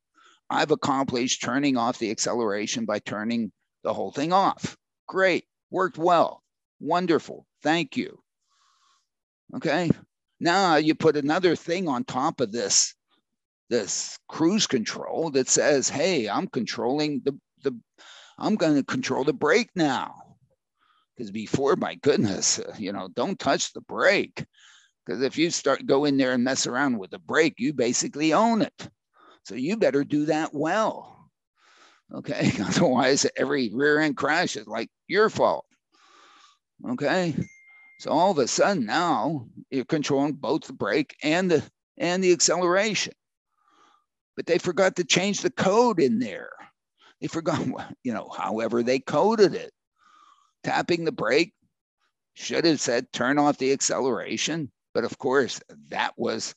[0.49, 3.51] I've accomplished turning off the acceleration by turning
[3.83, 4.75] the whole thing off.
[5.07, 6.41] Great, worked well,
[6.79, 8.19] wonderful, thank you.
[9.55, 9.91] Okay,
[10.39, 12.95] now you put another thing on top of this,
[13.69, 17.75] this cruise control that says, hey, I'm controlling the, the
[18.37, 20.15] I'm going to control the brake now.
[21.15, 24.45] Because before, my goodness, uh, you know, don't touch the brake.
[25.05, 28.33] Because if you start go in there and mess around with the brake, you basically
[28.33, 28.89] own it.
[29.43, 31.29] So you better do that well.
[32.13, 32.51] Okay.
[32.61, 35.65] Otherwise, every rear end crash is like your fault.
[36.89, 37.35] Okay.
[37.99, 41.63] So all of a sudden now you're controlling both the brake and the
[41.97, 43.13] and the acceleration.
[44.35, 46.51] But they forgot to change the code in there.
[47.25, 47.65] They forgot,
[48.03, 49.71] you know, however they coded it.
[50.63, 51.53] Tapping the brake
[52.35, 54.71] should have said turn off the acceleration.
[54.93, 55.59] But of course,
[55.89, 56.53] that was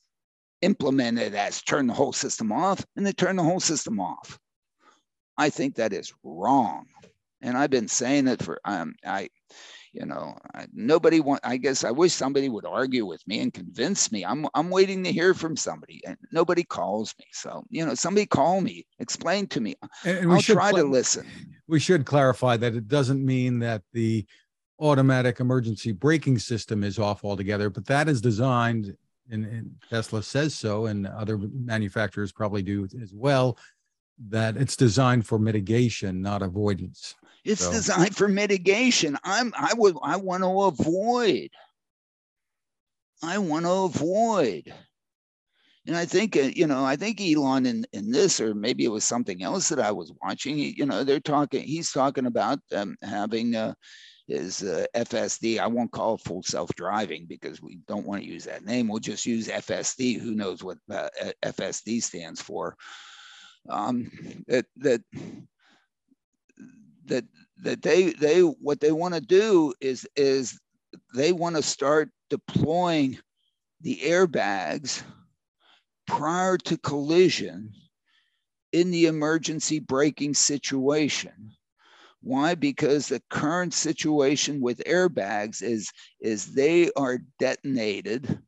[0.60, 4.38] implemented as turn the whole system off and they turn the whole system off.
[5.38, 6.84] I think that is wrong.
[7.40, 9.30] And I've been saying it for, um, I,
[9.98, 13.52] you know, I, nobody want, I guess I wish somebody would argue with me and
[13.52, 14.24] convince me.
[14.24, 17.26] I'm, I'm waiting to hear from somebody and nobody calls me.
[17.32, 19.74] So, you know, somebody call me, explain to me.
[20.04, 21.26] And, I'll try to listen.
[21.66, 24.24] we should clarify that it doesn't mean that the
[24.78, 28.96] automatic emergency braking system is off altogether, but that is designed,
[29.28, 33.58] and, and Tesla says so, and other manufacturers probably do as well,
[34.28, 37.16] that it's designed for mitigation, not avoidance.
[37.44, 39.18] It's So- designed for mitigation.
[39.24, 41.50] I'm I would I want to avoid.
[43.22, 44.72] I want to avoid.
[45.86, 48.88] And I think uh, you know I think Elon in in this or maybe it
[48.90, 50.58] was something else that I was watching.
[50.58, 51.62] You know they're talking.
[51.62, 53.72] He's talking about um, having uh,
[54.26, 55.58] his uh, FSD.
[55.58, 58.86] I won't call it full self driving because we don't want to use that name.
[58.86, 60.20] We'll just use FSD.
[60.20, 61.08] Who knows what uh,
[61.42, 62.76] FSD stands for?
[63.70, 64.10] Um,
[64.46, 65.00] that that
[67.08, 67.24] that
[67.62, 70.58] that they they what they want to do is is
[71.14, 73.18] they want to start deploying
[73.80, 75.02] the airbags
[76.06, 77.72] prior to collision
[78.72, 81.52] in the emergency braking situation.
[82.20, 82.54] Why?
[82.54, 85.90] Because the current situation with airbags is
[86.20, 88.40] is they are detonated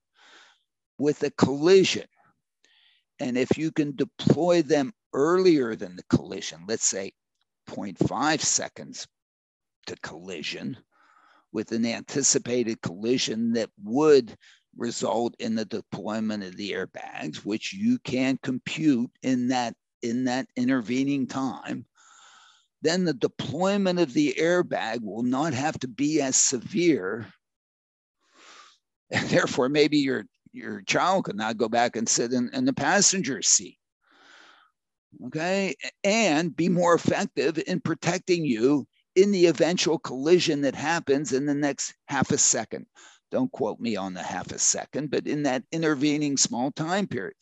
[0.99, 2.07] with a collision.
[3.21, 7.13] And if you can deploy them earlier than the collision let's say
[7.71, 9.07] 0.5 seconds
[9.87, 10.77] to collision
[11.53, 14.37] with an anticipated collision that would
[14.77, 20.47] result in the deployment of the airbags which you can compute in that in that
[20.57, 21.85] intervening time
[22.83, 27.27] then the deployment of the airbag will not have to be as severe
[29.11, 32.73] and therefore maybe your your child could not go back and sit in, in the
[32.73, 33.79] passenger seat.
[35.27, 35.75] Okay.
[36.05, 38.87] And be more effective in protecting you
[39.17, 42.87] in the eventual collision that happens in the next half a second.
[43.31, 47.35] Don't quote me on the half a second, but in that intervening small time period.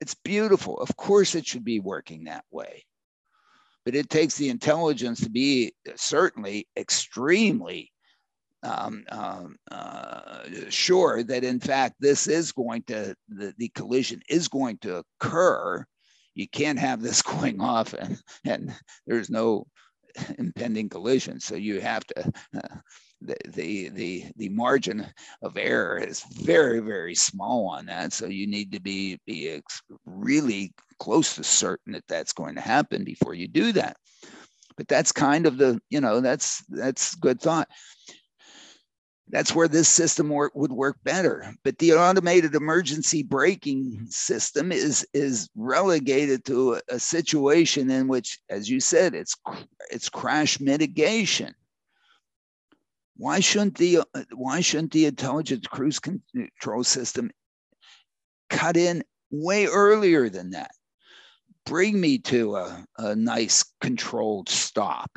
[0.00, 0.78] It's beautiful.
[0.78, 2.84] Of course, it should be working that way.
[3.84, 7.92] But it takes the intelligence to be certainly extremely
[8.62, 14.48] um, um, uh, sure that in fact this is going to the, the collision is
[14.48, 15.86] going to occur
[16.34, 18.74] you can't have this going off and, and
[19.06, 19.66] there's no
[20.38, 21.40] impending collision.
[21.40, 22.76] So you have to uh,
[23.20, 25.06] the, the the the margin
[25.42, 28.12] of error is very very small on that.
[28.12, 29.60] So you need to be be
[30.04, 33.96] really close to certain that that's going to happen before you do that.
[34.76, 37.68] But that's kind of the you know that's that's good thought
[39.28, 41.52] that's where this system work, would work better.
[41.64, 44.06] But the automated emergency braking mm-hmm.
[44.06, 49.34] system is is relegated to a, a situation in which, as you said, it's
[49.90, 51.54] it's crash mitigation.
[53.16, 54.00] Why shouldn't the
[54.34, 57.30] why shouldn't the intelligent cruise control system
[58.50, 60.72] cut in way earlier than that?
[61.64, 65.10] Bring me to a, a nice controlled stop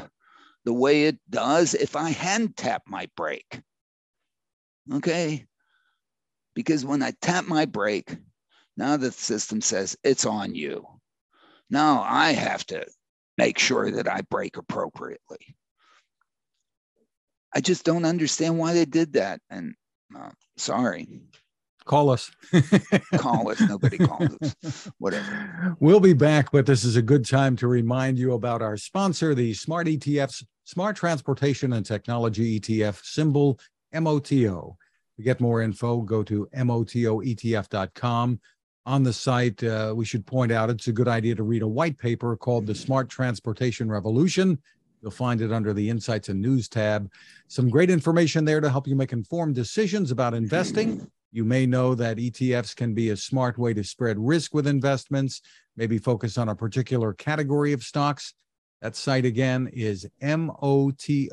[0.64, 3.62] the way it does if I hand tap my brake
[4.94, 5.46] Okay.
[6.56, 8.16] Because when I tap my brake,
[8.76, 10.86] now the system says it's on you.
[11.70, 12.86] Now I have to
[13.38, 15.56] make sure that I brake appropriately.
[17.54, 19.40] I just don't understand why they did that.
[19.50, 19.76] And
[20.18, 21.08] uh, sorry.
[21.86, 22.30] Call us.
[23.16, 23.62] Call us.
[23.62, 24.90] Nobody called us.
[24.98, 25.78] Whatever.
[25.80, 29.34] We'll be back, but this is a good time to remind you about our sponsor,
[29.34, 33.58] the Smart ETFs, Smart Transportation and Technology ETF, symbol
[33.94, 34.78] MOTO.
[35.18, 38.40] To get more info, go to motoetf.com.
[38.86, 41.68] On the site, uh, we should point out it's a good idea to read a
[41.68, 44.58] white paper called The Smart Transportation Revolution.
[45.02, 47.12] You'll find it under the Insights and News tab.
[47.48, 51.10] Some great information there to help you make informed decisions about investing.
[51.32, 55.42] You may know that ETFs can be a smart way to spread risk with investments,
[55.76, 58.34] maybe focus on a particular category of stocks.
[58.82, 61.30] That site again is motoetf.com.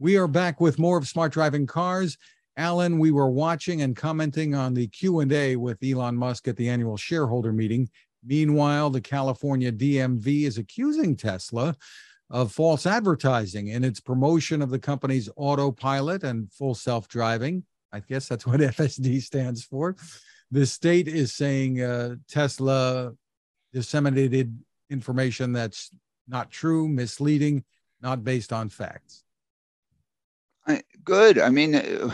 [0.00, 2.16] We are back with more of Smart Driving Cars.
[2.56, 6.96] Alain, we were watching and commenting on the Q&A with Elon Musk at the annual
[6.96, 7.90] shareholder meeting.
[8.24, 11.74] Meanwhile, the California DMV is accusing Tesla
[12.30, 17.64] of false advertising in its promotion of the company's autopilot and full self-driving.
[17.92, 19.96] I guess that's what FSD stands for.
[20.52, 23.14] The state is saying uh, Tesla
[23.72, 24.56] disseminated
[24.90, 25.90] information that's
[26.28, 27.64] not true, misleading,
[28.00, 29.24] not based on facts
[31.04, 31.38] good.
[31.38, 32.10] I mean, uh,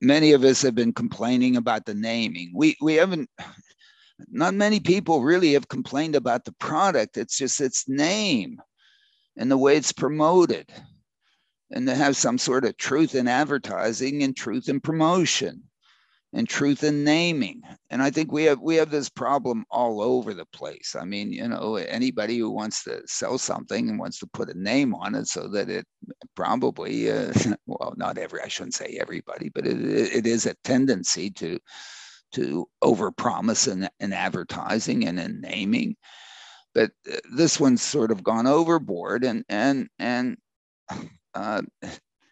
[0.00, 2.52] many of us have been complaining about the naming.
[2.54, 3.30] We we haven't.
[4.30, 7.16] Not many people really have complained about the product.
[7.16, 8.60] It's just its name
[9.36, 10.72] and the way it's promoted,
[11.72, 15.64] and to have some sort of truth in advertising and truth in promotion
[16.34, 17.62] and truth in naming.
[17.90, 20.96] And I think we have we have this problem all over the place.
[20.98, 24.60] I mean, you know, anybody who wants to sell something and wants to put a
[24.60, 25.86] name on it so that it
[26.34, 27.32] probably, uh,
[27.66, 31.58] well, not every, I shouldn't say everybody, but it, it is a tendency to
[32.32, 35.94] to overpromise in, in advertising and in naming.
[36.74, 40.36] But uh, this one's sort of gone overboard, and and and
[41.34, 41.62] uh,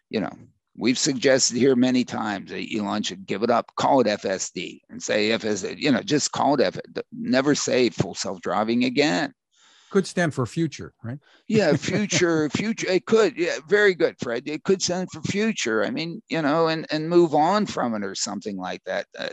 [0.09, 0.33] you know
[0.75, 5.01] We've suggested here many times that Elon should give it up, call it FSD, and
[5.01, 5.77] say FSD.
[5.77, 6.79] You know, just call it F.
[7.11, 9.33] Never say full self driving again.
[9.91, 11.19] Could stand for future, right?
[11.47, 12.89] yeah, future, future.
[12.89, 13.37] It could.
[13.37, 14.47] Yeah, very good, Fred.
[14.47, 15.83] It could stand for future.
[15.85, 19.05] I mean, you know, and and move on from it or something like that.
[19.17, 19.29] Uh,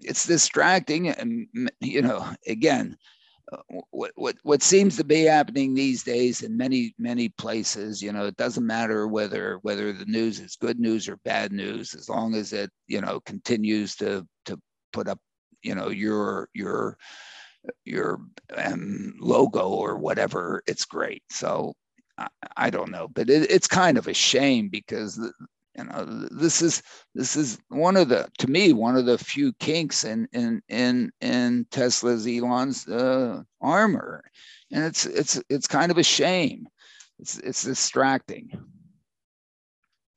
[0.00, 1.46] it's distracting, and
[1.80, 2.96] you know, again,
[3.90, 8.26] what, what what seems to be happening these days in many many places you know
[8.26, 12.34] it doesn't matter whether whether the news is good news or bad news as long
[12.34, 14.58] as it you know continues to to
[14.92, 15.18] put up
[15.62, 16.96] you know your your
[17.84, 18.20] your
[18.56, 21.22] um, logo or whatever it's great.
[21.30, 21.74] So
[22.18, 22.26] I,
[22.56, 25.20] I don't know but it, it's kind of a shame because
[25.76, 26.82] you know this is
[27.14, 31.10] this is one of the to me one of the few kinks in in in
[31.20, 34.22] in tesla's elon's uh, armor
[34.70, 36.66] and it's it's it's kind of a shame
[37.18, 38.50] it's it's distracting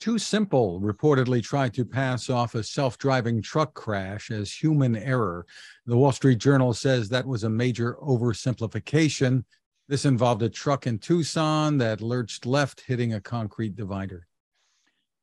[0.01, 5.47] TuSimple reportedly tried to pass off a self driving truck crash as human error.
[5.87, 9.45] The Wall Street Journal says that was a major oversimplification.
[9.87, 14.27] This involved a truck in Tucson that lurched left, hitting a concrete divider.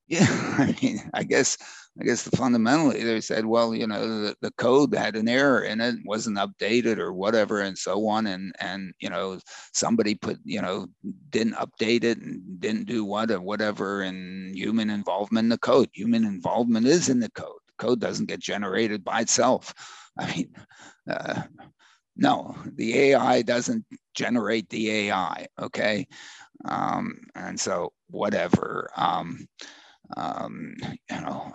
[0.08, 0.26] Yeah,
[0.58, 1.56] I mean, I guess
[2.00, 5.62] I guess the fundamentally they said, well, you know, the, the code had an error
[5.62, 8.26] in it, wasn't updated or whatever, and so on.
[8.26, 9.38] And and you know,
[9.72, 10.86] somebody put, you know,
[11.30, 15.88] didn't update it and didn't do what or whatever, and human involvement in the code.
[15.92, 17.60] Human involvement is in the code.
[17.68, 19.72] The code doesn't get generated by itself.
[20.18, 20.54] I mean,
[21.08, 21.42] uh,
[22.16, 23.84] no, the AI doesn't
[24.14, 25.46] generate the AI.
[25.58, 26.06] Okay.
[26.64, 28.90] Um, and so whatever.
[28.96, 29.46] Um,
[30.16, 31.54] um, you know,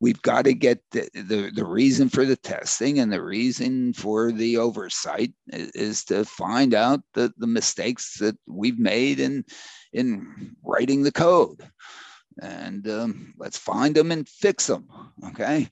[0.00, 4.32] we've got to get the, the, the reason for the testing and the reason for
[4.32, 9.44] the oversight is, is to find out the, the mistakes that we've made in
[9.92, 11.60] in writing the code.
[12.42, 14.88] And um, let's find them and fix them
[15.24, 15.68] okay?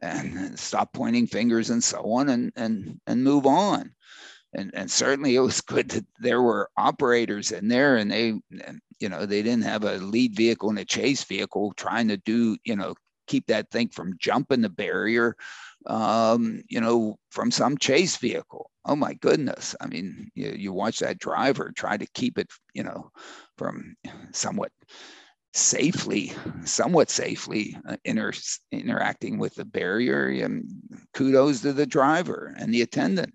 [0.00, 3.92] And stop pointing fingers and so on and and and move on
[4.54, 8.34] and and certainly it was good that there were operators in there and they
[9.00, 12.56] you know they didn't have a lead vehicle and a chase vehicle trying to do
[12.64, 12.94] you know
[13.26, 15.36] keep that thing from jumping the barrier
[15.86, 20.98] um, you know from some chase vehicle oh my goodness i mean you, you watch
[20.98, 23.10] that driver try to keep it you know
[23.56, 23.94] from
[24.32, 24.72] somewhat
[25.58, 26.32] safely,
[26.64, 28.32] somewhat safely uh, inter-
[28.70, 30.28] interacting with the barrier.
[30.28, 30.64] And
[31.14, 33.34] kudos to the driver and the attendant.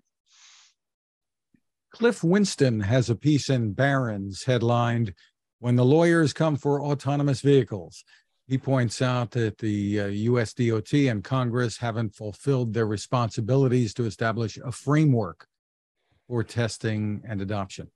[1.94, 5.14] Cliff Winston has a piece in Barron's headlined,
[5.60, 8.02] When the Lawyers Come for Autonomous Vehicles.
[8.48, 14.06] He points out that the uh, US DOT and Congress haven't fulfilled their responsibilities to
[14.06, 15.46] establish a framework
[16.26, 17.88] for testing and adoption.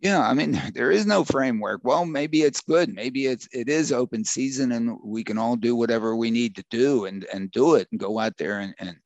[0.00, 1.80] Yeah, I mean, there is no framework.
[1.84, 2.94] Well, maybe it's good.
[2.94, 6.64] Maybe it's it is open season, and we can all do whatever we need to
[6.70, 8.96] do and and do it and go out there and and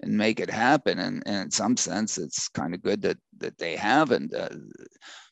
[0.00, 0.98] and make it happen.
[0.98, 4.34] And, and in some sense, it's kind of good that that they haven't.
[4.34, 4.48] Uh,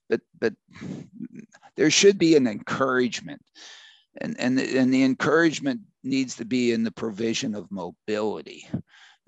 [0.09, 0.55] but but
[1.77, 3.43] there should be an encouragement,
[4.19, 8.69] and and and the encouragement needs to be in the provision of mobility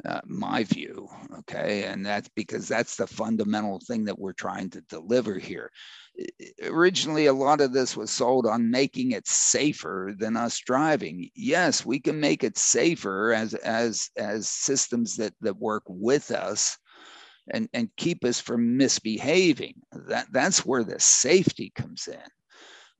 [0.04, 1.08] uh, my view.
[1.40, 1.84] Okay.
[1.84, 5.70] And that's because that's the fundamental thing that we're trying to deliver here.
[6.64, 11.30] Originally, a lot of this was sold on making it safer than us driving.
[11.34, 16.76] Yes, we can make it safer as as as systems that that work with us
[17.50, 19.74] and, and keep us from misbehaving.
[19.92, 22.18] That that's where the safety comes in.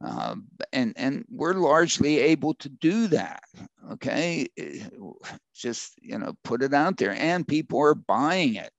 [0.00, 3.42] Um, and and we're largely able to do that
[3.92, 4.46] okay?
[5.54, 8.70] Just you know put it out there and people are buying it.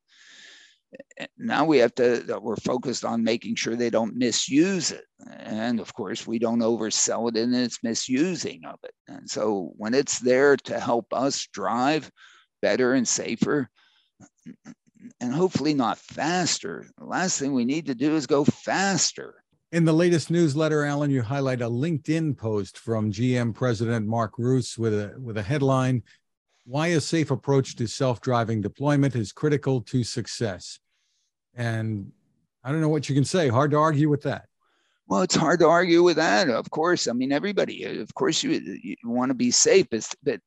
[1.38, 5.06] Now we have to we're focused on making sure they don't misuse it.
[5.38, 8.94] And of course we don't oversell it in its misusing of it.
[9.08, 12.10] And so when it's there to help us drive
[12.62, 13.70] better and safer
[15.22, 19.36] and hopefully not faster the last thing we need to do is go faster
[19.72, 24.78] in the latest newsletter, Alain, you highlight a LinkedIn post from GM President Mark Reuss
[24.78, 26.04] with a with a headline:
[26.66, 30.80] "Why a safe approach to self-driving deployment is critical to success."
[31.54, 32.12] And
[32.64, 33.48] I don't know what you can say.
[33.48, 34.48] Hard to argue with that.
[35.08, 36.50] Well, it's hard to argue with that.
[36.50, 37.84] Of course, I mean everybody.
[37.84, 38.52] Of course, you,
[38.84, 39.88] you want to be safe,
[40.24, 40.40] but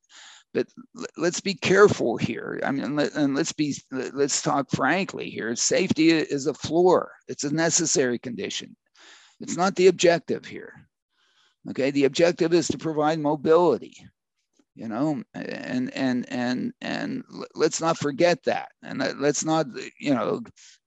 [0.52, 0.66] but
[1.16, 2.60] let's be careful here.
[2.64, 5.54] I mean, and let's be let's talk frankly here.
[5.54, 7.12] Safety is a floor.
[7.28, 8.76] It's a necessary condition.
[9.42, 10.72] It's not the objective here.
[11.68, 13.96] Okay, the objective is to provide mobility,
[14.76, 17.24] you know, and and and and
[17.54, 19.66] let's not forget that, and let's not
[19.98, 20.42] you know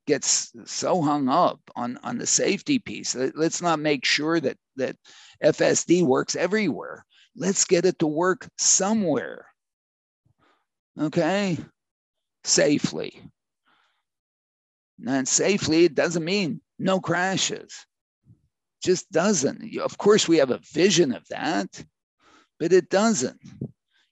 [0.08, 3.14] get so hung up on on the safety piece.
[3.14, 4.96] Let's not make sure that that
[5.44, 7.06] FSD works everywhere.
[7.36, 9.48] Let's get it to work somewhere.
[11.00, 11.58] Okay,
[12.46, 13.22] safely.
[15.06, 17.86] And safely, it doesn't mean no crashes
[18.86, 19.78] just doesn't.
[19.80, 21.84] Of course, we have a vision of that,
[22.60, 23.42] but it doesn't.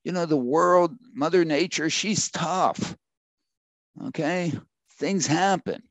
[0.04, 2.98] You know, the world, Mother Nature, she's tough.
[4.08, 4.52] Okay.
[4.98, 5.84] Things happen.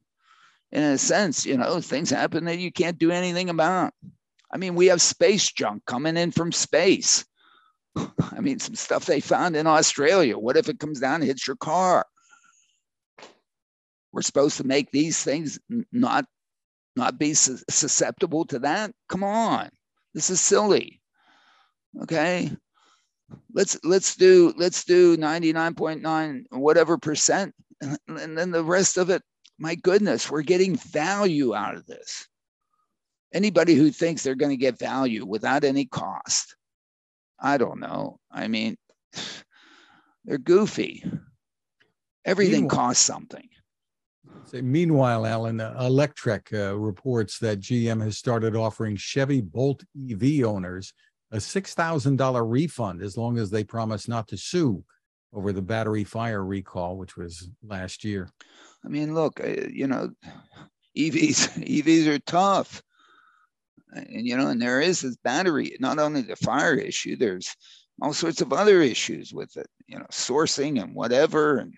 [0.73, 3.95] In a sense, you know, things happen that you can't do anything about.
[4.51, 7.25] I mean, we have space junk coming in from space.
[7.97, 10.39] I mean, some stuff they found in Australia.
[10.39, 12.07] What if it comes down and hits your car?
[14.13, 15.59] We're supposed to make these things
[15.93, 16.27] not
[16.97, 18.93] not be su- susceptible to that?
[19.09, 19.71] Come on.
[20.15, 21.01] This is silly.
[22.03, 22.51] Okay?
[23.55, 29.23] Let's let's do let's do 99.9 whatever percent and then the rest of it
[29.63, 32.27] my goodness, we're getting value out of this.
[33.33, 36.57] Anybody who thinks they're going to get value without any cost,
[37.39, 38.19] I don't know.
[38.31, 38.77] I mean,
[40.25, 41.05] they're goofy.
[42.25, 43.49] Everything costs something.
[44.53, 50.93] Meanwhile, Alain, uh, Electrek uh, reports that GM has started offering Chevy Bolt EV owners
[51.31, 54.85] a $6,000 refund as long as they promise not to sue
[55.33, 58.29] over the battery fire recall, which was last year.
[58.85, 60.11] I mean, look, uh, you know,
[60.97, 62.83] EVs EVs are tough,
[63.93, 65.77] and you know, and there is this battery.
[65.81, 67.55] Not only the fire issue, there's
[68.01, 69.69] all sorts of other issues with it.
[69.87, 71.59] You know, sourcing and whatever.
[71.59, 71.75] And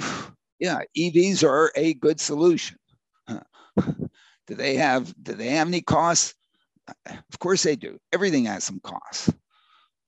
[0.58, 2.78] yeah, EVs are a good solution.
[3.28, 6.34] do they have Do they have any costs?
[7.06, 7.98] Of course they do.
[8.12, 9.32] Everything has some costs.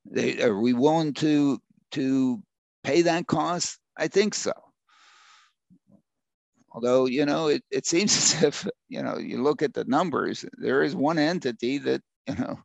[0.06, 1.60] They, are we willing to
[1.92, 2.42] to
[2.82, 3.78] pay that cost?
[3.96, 4.52] I think so.
[6.72, 10.44] Although, you know, it, it seems as if, you know, you look at the numbers,
[10.54, 12.58] there is one entity that, you know,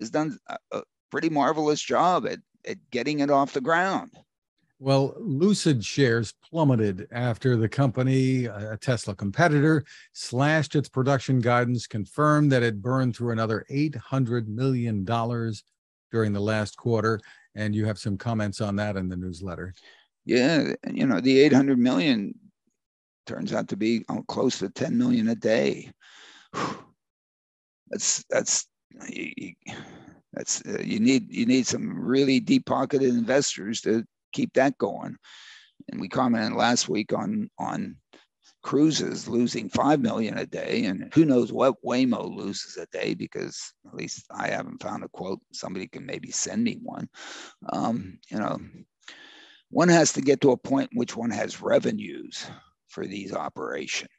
[0.00, 4.10] has done a, a pretty marvelous job at, at getting it off the ground.
[4.80, 12.52] Well, Lucid shares plummeted after the company, a Tesla competitor, slashed its production guidance, confirmed
[12.52, 17.20] that it burned through another $800 million during the last quarter.
[17.56, 19.74] And you have some comments on that in the newsletter.
[20.24, 22.34] Yeah, you know, the 800 million
[23.26, 25.90] turns out to be close to 10 million a day.
[27.90, 28.66] That's that's
[30.34, 35.16] that's uh, you need you need some really deep pocketed investors to keep that going.
[35.90, 37.96] And we commented last week on on
[38.62, 43.72] Cruise's losing five million a day, and who knows what Waymo loses a day because
[43.86, 45.40] at least I haven't found a quote.
[45.52, 47.08] Somebody can maybe send me one.
[47.72, 48.58] Um, you know,
[49.70, 52.46] one has to get to a point in which one has revenues
[52.88, 54.10] for these operations,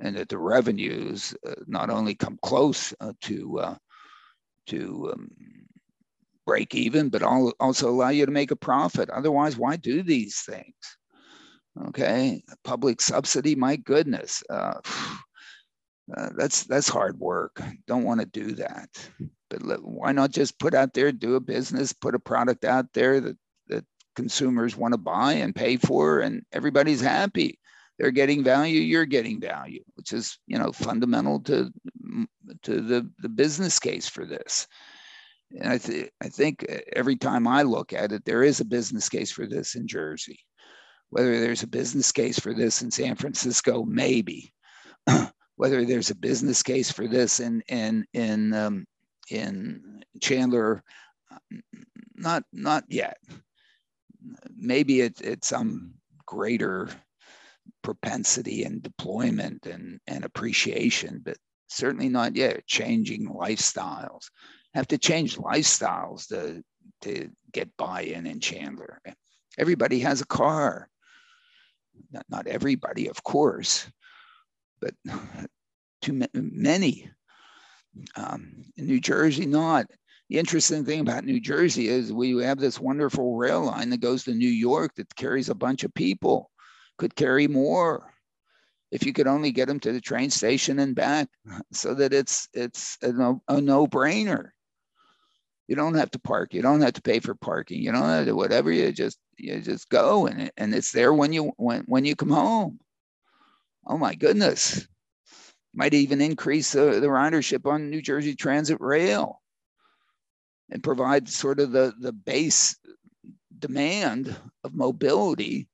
[0.00, 3.74] and that the revenues uh, not only come close uh, to uh,
[4.68, 5.30] to um,
[6.46, 9.10] break even, but also allow you to make a profit.
[9.10, 10.74] Otherwise, why do these things?
[11.88, 14.80] Okay, public subsidy, my goodness, uh,
[16.16, 17.60] uh, that's that's hard work.
[17.86, 18.88] Don't want to do that.
[19.50, 22.86] But let, why not just put out there, do a business, put a product out
[22.94, 23.36] there that
[23.68, 23.84] that
[24.14, 27.58] consumers want to buy and pay for, and everybody's happy.
[27.98, 31.70] They're getting value, you're getting value, which is you know fundamental to
[32.62, 34.66] to the the business case for this.
[35.52, 39.08] And I, th- I think every time I look at it, there is a business
[39.08, 40.40] case for this in Jersey.
[41.10, 44.52] Whether there's a business case for this in San Francisco, maybe.
[45.56, 48.84] Whether there's a business case for this in in in um,
[49.30, 50.82] in Chandler,
[52.14, 53.16] not not yet.
[54.54, 55.94] Maybe it, it's some
[56.26, 56.90] greater
[57.82, 61.36] propensity and deployment and, and appreciation, but
[61.68, 62.66] certainly not yet.
[62.66, 64.26] Changing lifestyles
[64.76, 66.62] have to change lifestyles to
[67.00, 69.00] to get buy-in in Chandler.
[69.58, 70.88] Everybody has a car.
[72.12, 73.90] Not, not everybody, of course,
[74.80, 74.94] but
[76.02, 77.10] too many.
[78.14, 79.86] Um, in New Jersey, not.
[80.28, 84.24] The interesting thing about New Jersey is we have this wonderful rail line that goes
[84.24, 86.50] to New York that carries a bunch of people,
[86.98, 88.12] could carry more
[88.90, 91.28] if you could only get them to the train station and back
[91.72, 94.50] so that it's it's a no, a no-brainer
[95.68, 96.54] you don't have to park.
[96.54, 97.82] You don't have to pay for parking.
[97.82, 98.70] You don't have to whatever.
[98.70, 102.30] You just you just go and and it's there when you when when you come
[102.30, 102.80] home.
[103.86, 104.86] Oh my goodness!
[105.74, 109.40] Might even increase the, the ridership on New Jersey Transit Rail
[110.70, 112.76] and provide sort of the the base
[113.58, 115.68] demand of mobility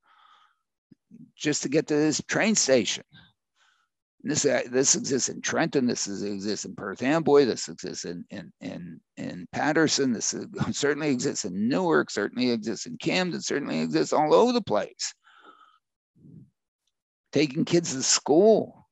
[1.36, 3.04] just to get to this train station.
[4.24, 5.86] This, uh, this exists in Trenton.
[5.86, 7.44] This is, exists in Perth Amboy.
[7.44, 10.12] This exists in, in, in, in Paterson.
[10.12, 10.46] This is,
[10.76, 12.08] certainly exists in Newark.
[12.10, 13.40] Certainly exists in Camden.
[13.40, 15.12] Certainly exists all over the place.
[17.32, 18.86] Taking kids to school.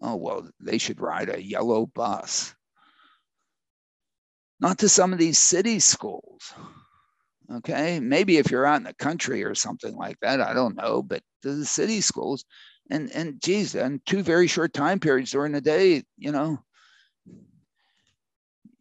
[0.00, 2.54] Oh, well, they should ride a yellow bus.
[4.60, 6.54] Not to some of these city schools.
[7.52, 7.98] Okay.
[7.98, 11.02] Maybe if you're out in the country or something like that, I don't know.
[11.02, 12.44] But to the city schools,
[12.90, 16.58] and and geez, and two very short time periods during the day, you know,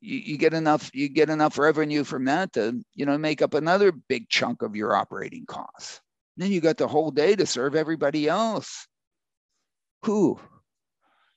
[0.01, 3.53] you, you get enough you get enough revenue from that to you know make up
[3.53, 6.01] another big chunk of your operating costs.
[6.37, 8.87] Then you got the whole day to serve everybody else.
[10.03, 10.39] Who,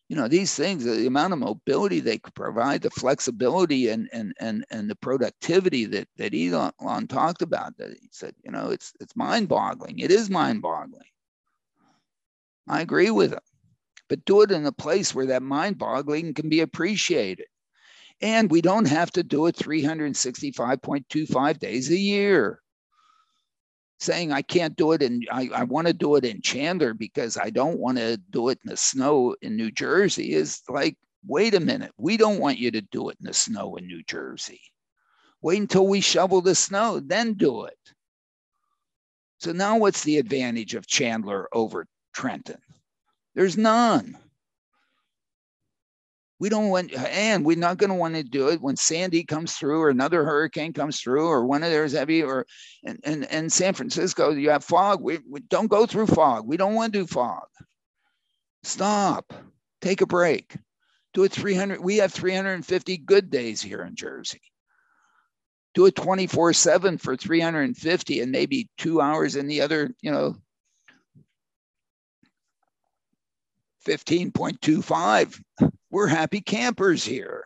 [0.08, 4.32] you know, these things, the amount of mobility they could provide, the flexibility and and
[4.40, 7.76] and and the productivity that that Elon talked about.
[7.76, 9.98] That he said, you know, it's it's mind-boggling.
[9.98, 11.02] It is mind-boggling.
[12.68, 13.40] I agree with him.
[14.08, 17.46] But do it in a place where that mind boggling can be appreciated.
[18.20, 22.60] And we don't have to do it 365.25 days a year.
[23.98, 27.36] Saying I can't do it and I, I want to do it in Chandler because
[27.36, 30.96] I don't want to do it in the snow in New Jersey is like
[31.26, 31.92] Wait a minute.
[31.96, 34.60] We don't want you to do it in the snow in New Jersey.
[35.40, 37.78] Wait until we shovel the snow, then do it.
[39.38, 42.58] So now what's the advantage of Chandler over Trenton?
[43.34, 44.16] There's none.
[46.40, 49.54] We don't want, and we're not going to want to do it when Sandy comes
[49.54, 52.46] through or another hurricane comes through or one of theirs heavy or,
[52.84, 55.00] and, and, and San Francisco, you have fog.
[55.00, 56.46] We, we don't go through fog.
[56.46, 57.46] We don't want to do fog.
[58.62, 59.32] Stop.
[59.80, 60.56] Take a break.
[61.12, 61.80] Do it 300.
[61.80, 64.40] We have 350 good days here in Jersey
[65.74, 70.36] do it 24 7 for 350 and maybe two hours in the other, you know,
[73.84, 75.40] 15.25.
[75.90, 77.44] We're happy campers here.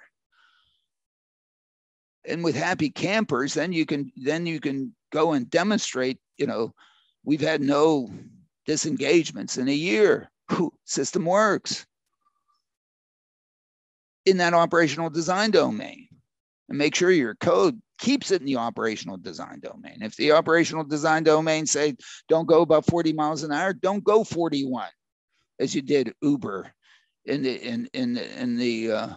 [2.27, 6.75] And with happy campers, then you can then you can go and demonstrate, you know,
[7.25, 8.11] we've had no
[8.67, 10.31] disengagements in a year.
[10.85, 11.87] System works
[14.27, 16.09] in that operational design domain.
[16.69, 19.99] And make sure your code keeps it in the operational design domain.
[20.03, 21.97] If the operational design domain say
[22.29, 24.87] don't go above 40 miles an hour, don't go 41
[25.59, 26.73] as you did Uber
[27.25, 29.09] in the in in in the uh,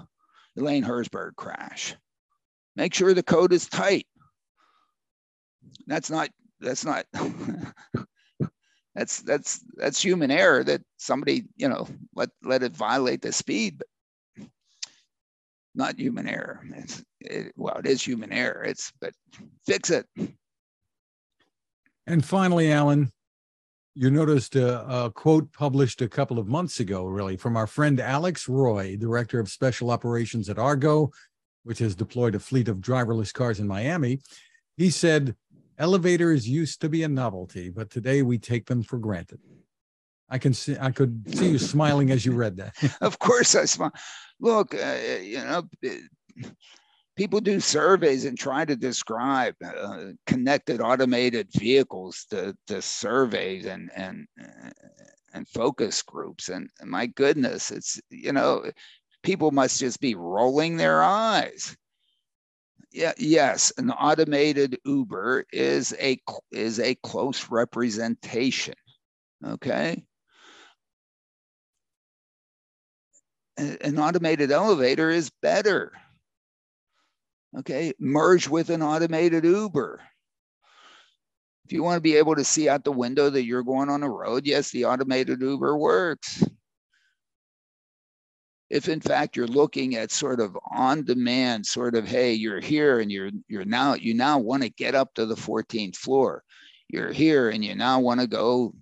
[0.57, 1.95] Elaine Herzberg crash.
[2.75, 4.07] Make sure the code is tight.
[5.87, 6.29] That's not
[6.59, 7.05] that's not
[8.95, 13.77] that's that's that's human error that somebody you know let let it violate the speed,
[13.77, 13.87] but
[15.73, 16.61] not human error.
[16.75, 18.63] It's it, well, it is human error.
[18.63, 19.13] It's but
[19.65, 20.05] fix it.
[22.07, 23.11] And finally, Alan,
[23.93, 27.99] you noticed a, a, quote published a couple of months ago, really, from our friend
[27.99, 31.11] Alex Roy, director of special operations at Argo,
[31.63, 34.19] which has deployed a fleet of driverless cars in Miami.
[34.77, 35.35] He said,
[35.77, 39.39] "Elevators used to be a novelty, but today we take them for granted."
[40.29, 42.73] I can see, I could see you smiling as you read that.
[43.01, 43.91] of course, I smile.
[44.39, 45.63] Look, uh, you know,
[47.15, 53.91] people do surveys and try to describe uh, connected automated vehicles to, to surveys and
[53.95, 54.27] and
[55.33, 56.49] and focus groups.
[56.49, 58.69] And, and my goodness it's you know
[59.23, 61.75] people must just be rolling their eyes.
[62.91, 66.17] Yeah yes an automated uber is a
[66.51, 68.75] is a close representation
[69.45, 70.03] okay?
[73.57, 75.93] An automated elevator is better
[77.59, 80.01] okay, merge with an automated Uber.
[81.65, 84.03] If you want to be able to see out the window that you're going on
[84.03, 86.43] a road, yes, the automated Uber works.
[88.69, 92.99] If in fact you're looking at sort of on demand, sort of, hey, you're here
[92.99, 96.43] and you're you're now you now want to get up to the 14th floor.
[96.87, 98.73] You're here and you now want to go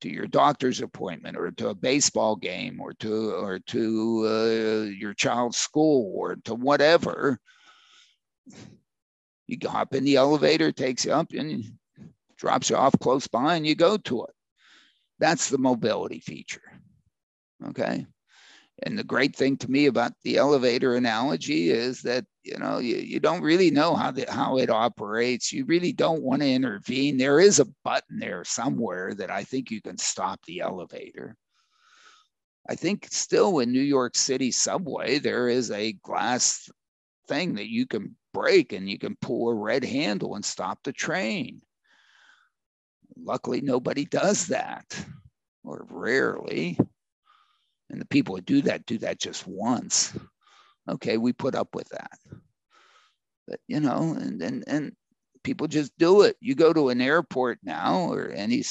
[0.00, 5.14] to your doctor's appointment or to a baseball game or to or to uh, your
[5.14, 7.40] child's school or to whatever
[9.46, 11.64] you hop in the elevator, takes you up and
[12.36, 14.34] drops you off close by, and you go to it.
[15.18, 16.80] That's the mobility feature.
[17.68, 18.06] Okay.
[18.84, 22.96] And the great thing to me about the elevator analogy is that you know you,
[22.96, 25.52] you don't really know how the, how it operates.
[25.52, 27.16] You really don't want to intervene.
[27.16, 31.36] There is a button there somewhere that I think you can stop the elevator.
[32.68, 36.68] I think still in New York City subway there is a glass
[37.28, 40.92] thing that you can break and you can pull a red handle and stop the
[40.92, 41.60] train.
[43.16, 45.04] Luckily, nobody does that,
[45.64, 46.78] or rarely.
[47.90, 50.16] And the people who do that do that just once.
[50.88, 52.18] Okay, we put up with that.
[53.46, 54.92] But you know, and and and
[55.44, 56.36] people just do it.
[56.40, 58.64] You go to an airport now or any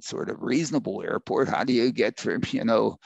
[0.00, 1.48] sort of reasonable airport.
[1.48, 2.98] How do you get from you know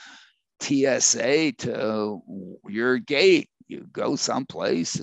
[0.60, 2.20] TSA to
[2.68, 3.48] your gate?
[3.68, 5.00] You go someplace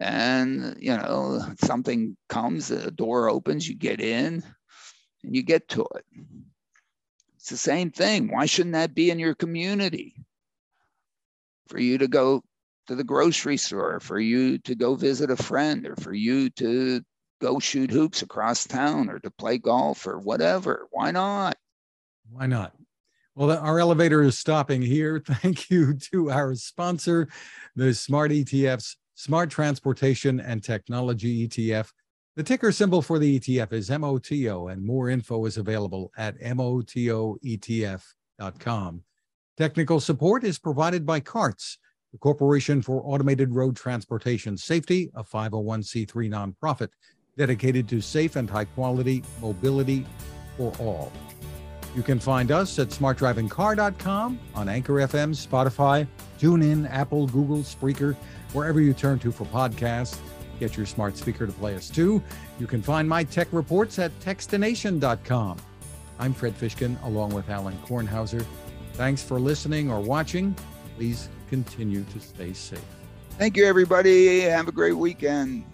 [0.00, 4.42] and you know something comes the door opens you get in
[5.22, 6.04] and you get to it.
[7.36, 8.32] It's the same thing.
[8.32, 10.14] Why shouldn't that be in your community?
[11.68, 12.42] For you to go
[12.86, 17.02] to the grocery store for you to go visit a friend or for you to
[17.40, 20.86] go shoot hoops across town or to play golf or whatever.
[20.90, 21.56] Why not?
[22.30, 22.72] Why not
[23.36, 25.22] well, our elevator is stopping here.
[25.26, 27.28] Thank you to our sponsor,
[27.76, 31.90] the Smart ETFs Smart Transportation and Technology ETF.
[32.34, 37.32] The ticker symbol for the ETF is MOTO, and more info is available at MOTOETF.com.
[39.56, 41.78] Technical support is provided by CARTS,
[42.12, 46.88] the Corporation for Automated Road Transportation Safety, a 501c3 nonprofit
[47.38, 50.06] dedicated to safe and high quality mobility
[50.56, 51.12] for all.
[51.96, 56.06] You can find us at smartdrivingcar.com on Anchor FM, Spotify,
[56.38, 58.14] TuneIn, Apple, Google, Spreaker,
[58.52, 60.18] wherever you turn to for podcasts.
[60.60, 62.22] Get your smart speaker to play us too.
[62.60, 65.56] You can find my tech reports at techstination.com.
[66.18, 68.44] I'm Fred Fishkin along with Alain Kornhauser.
[68.92, 70.54] Thanks for listening or watching.
[70.96, 72.84] Please continue to stay safe.
[73.38, 74.40] Thank you, everybody.
[74.40, 75.64] Have a great weekend.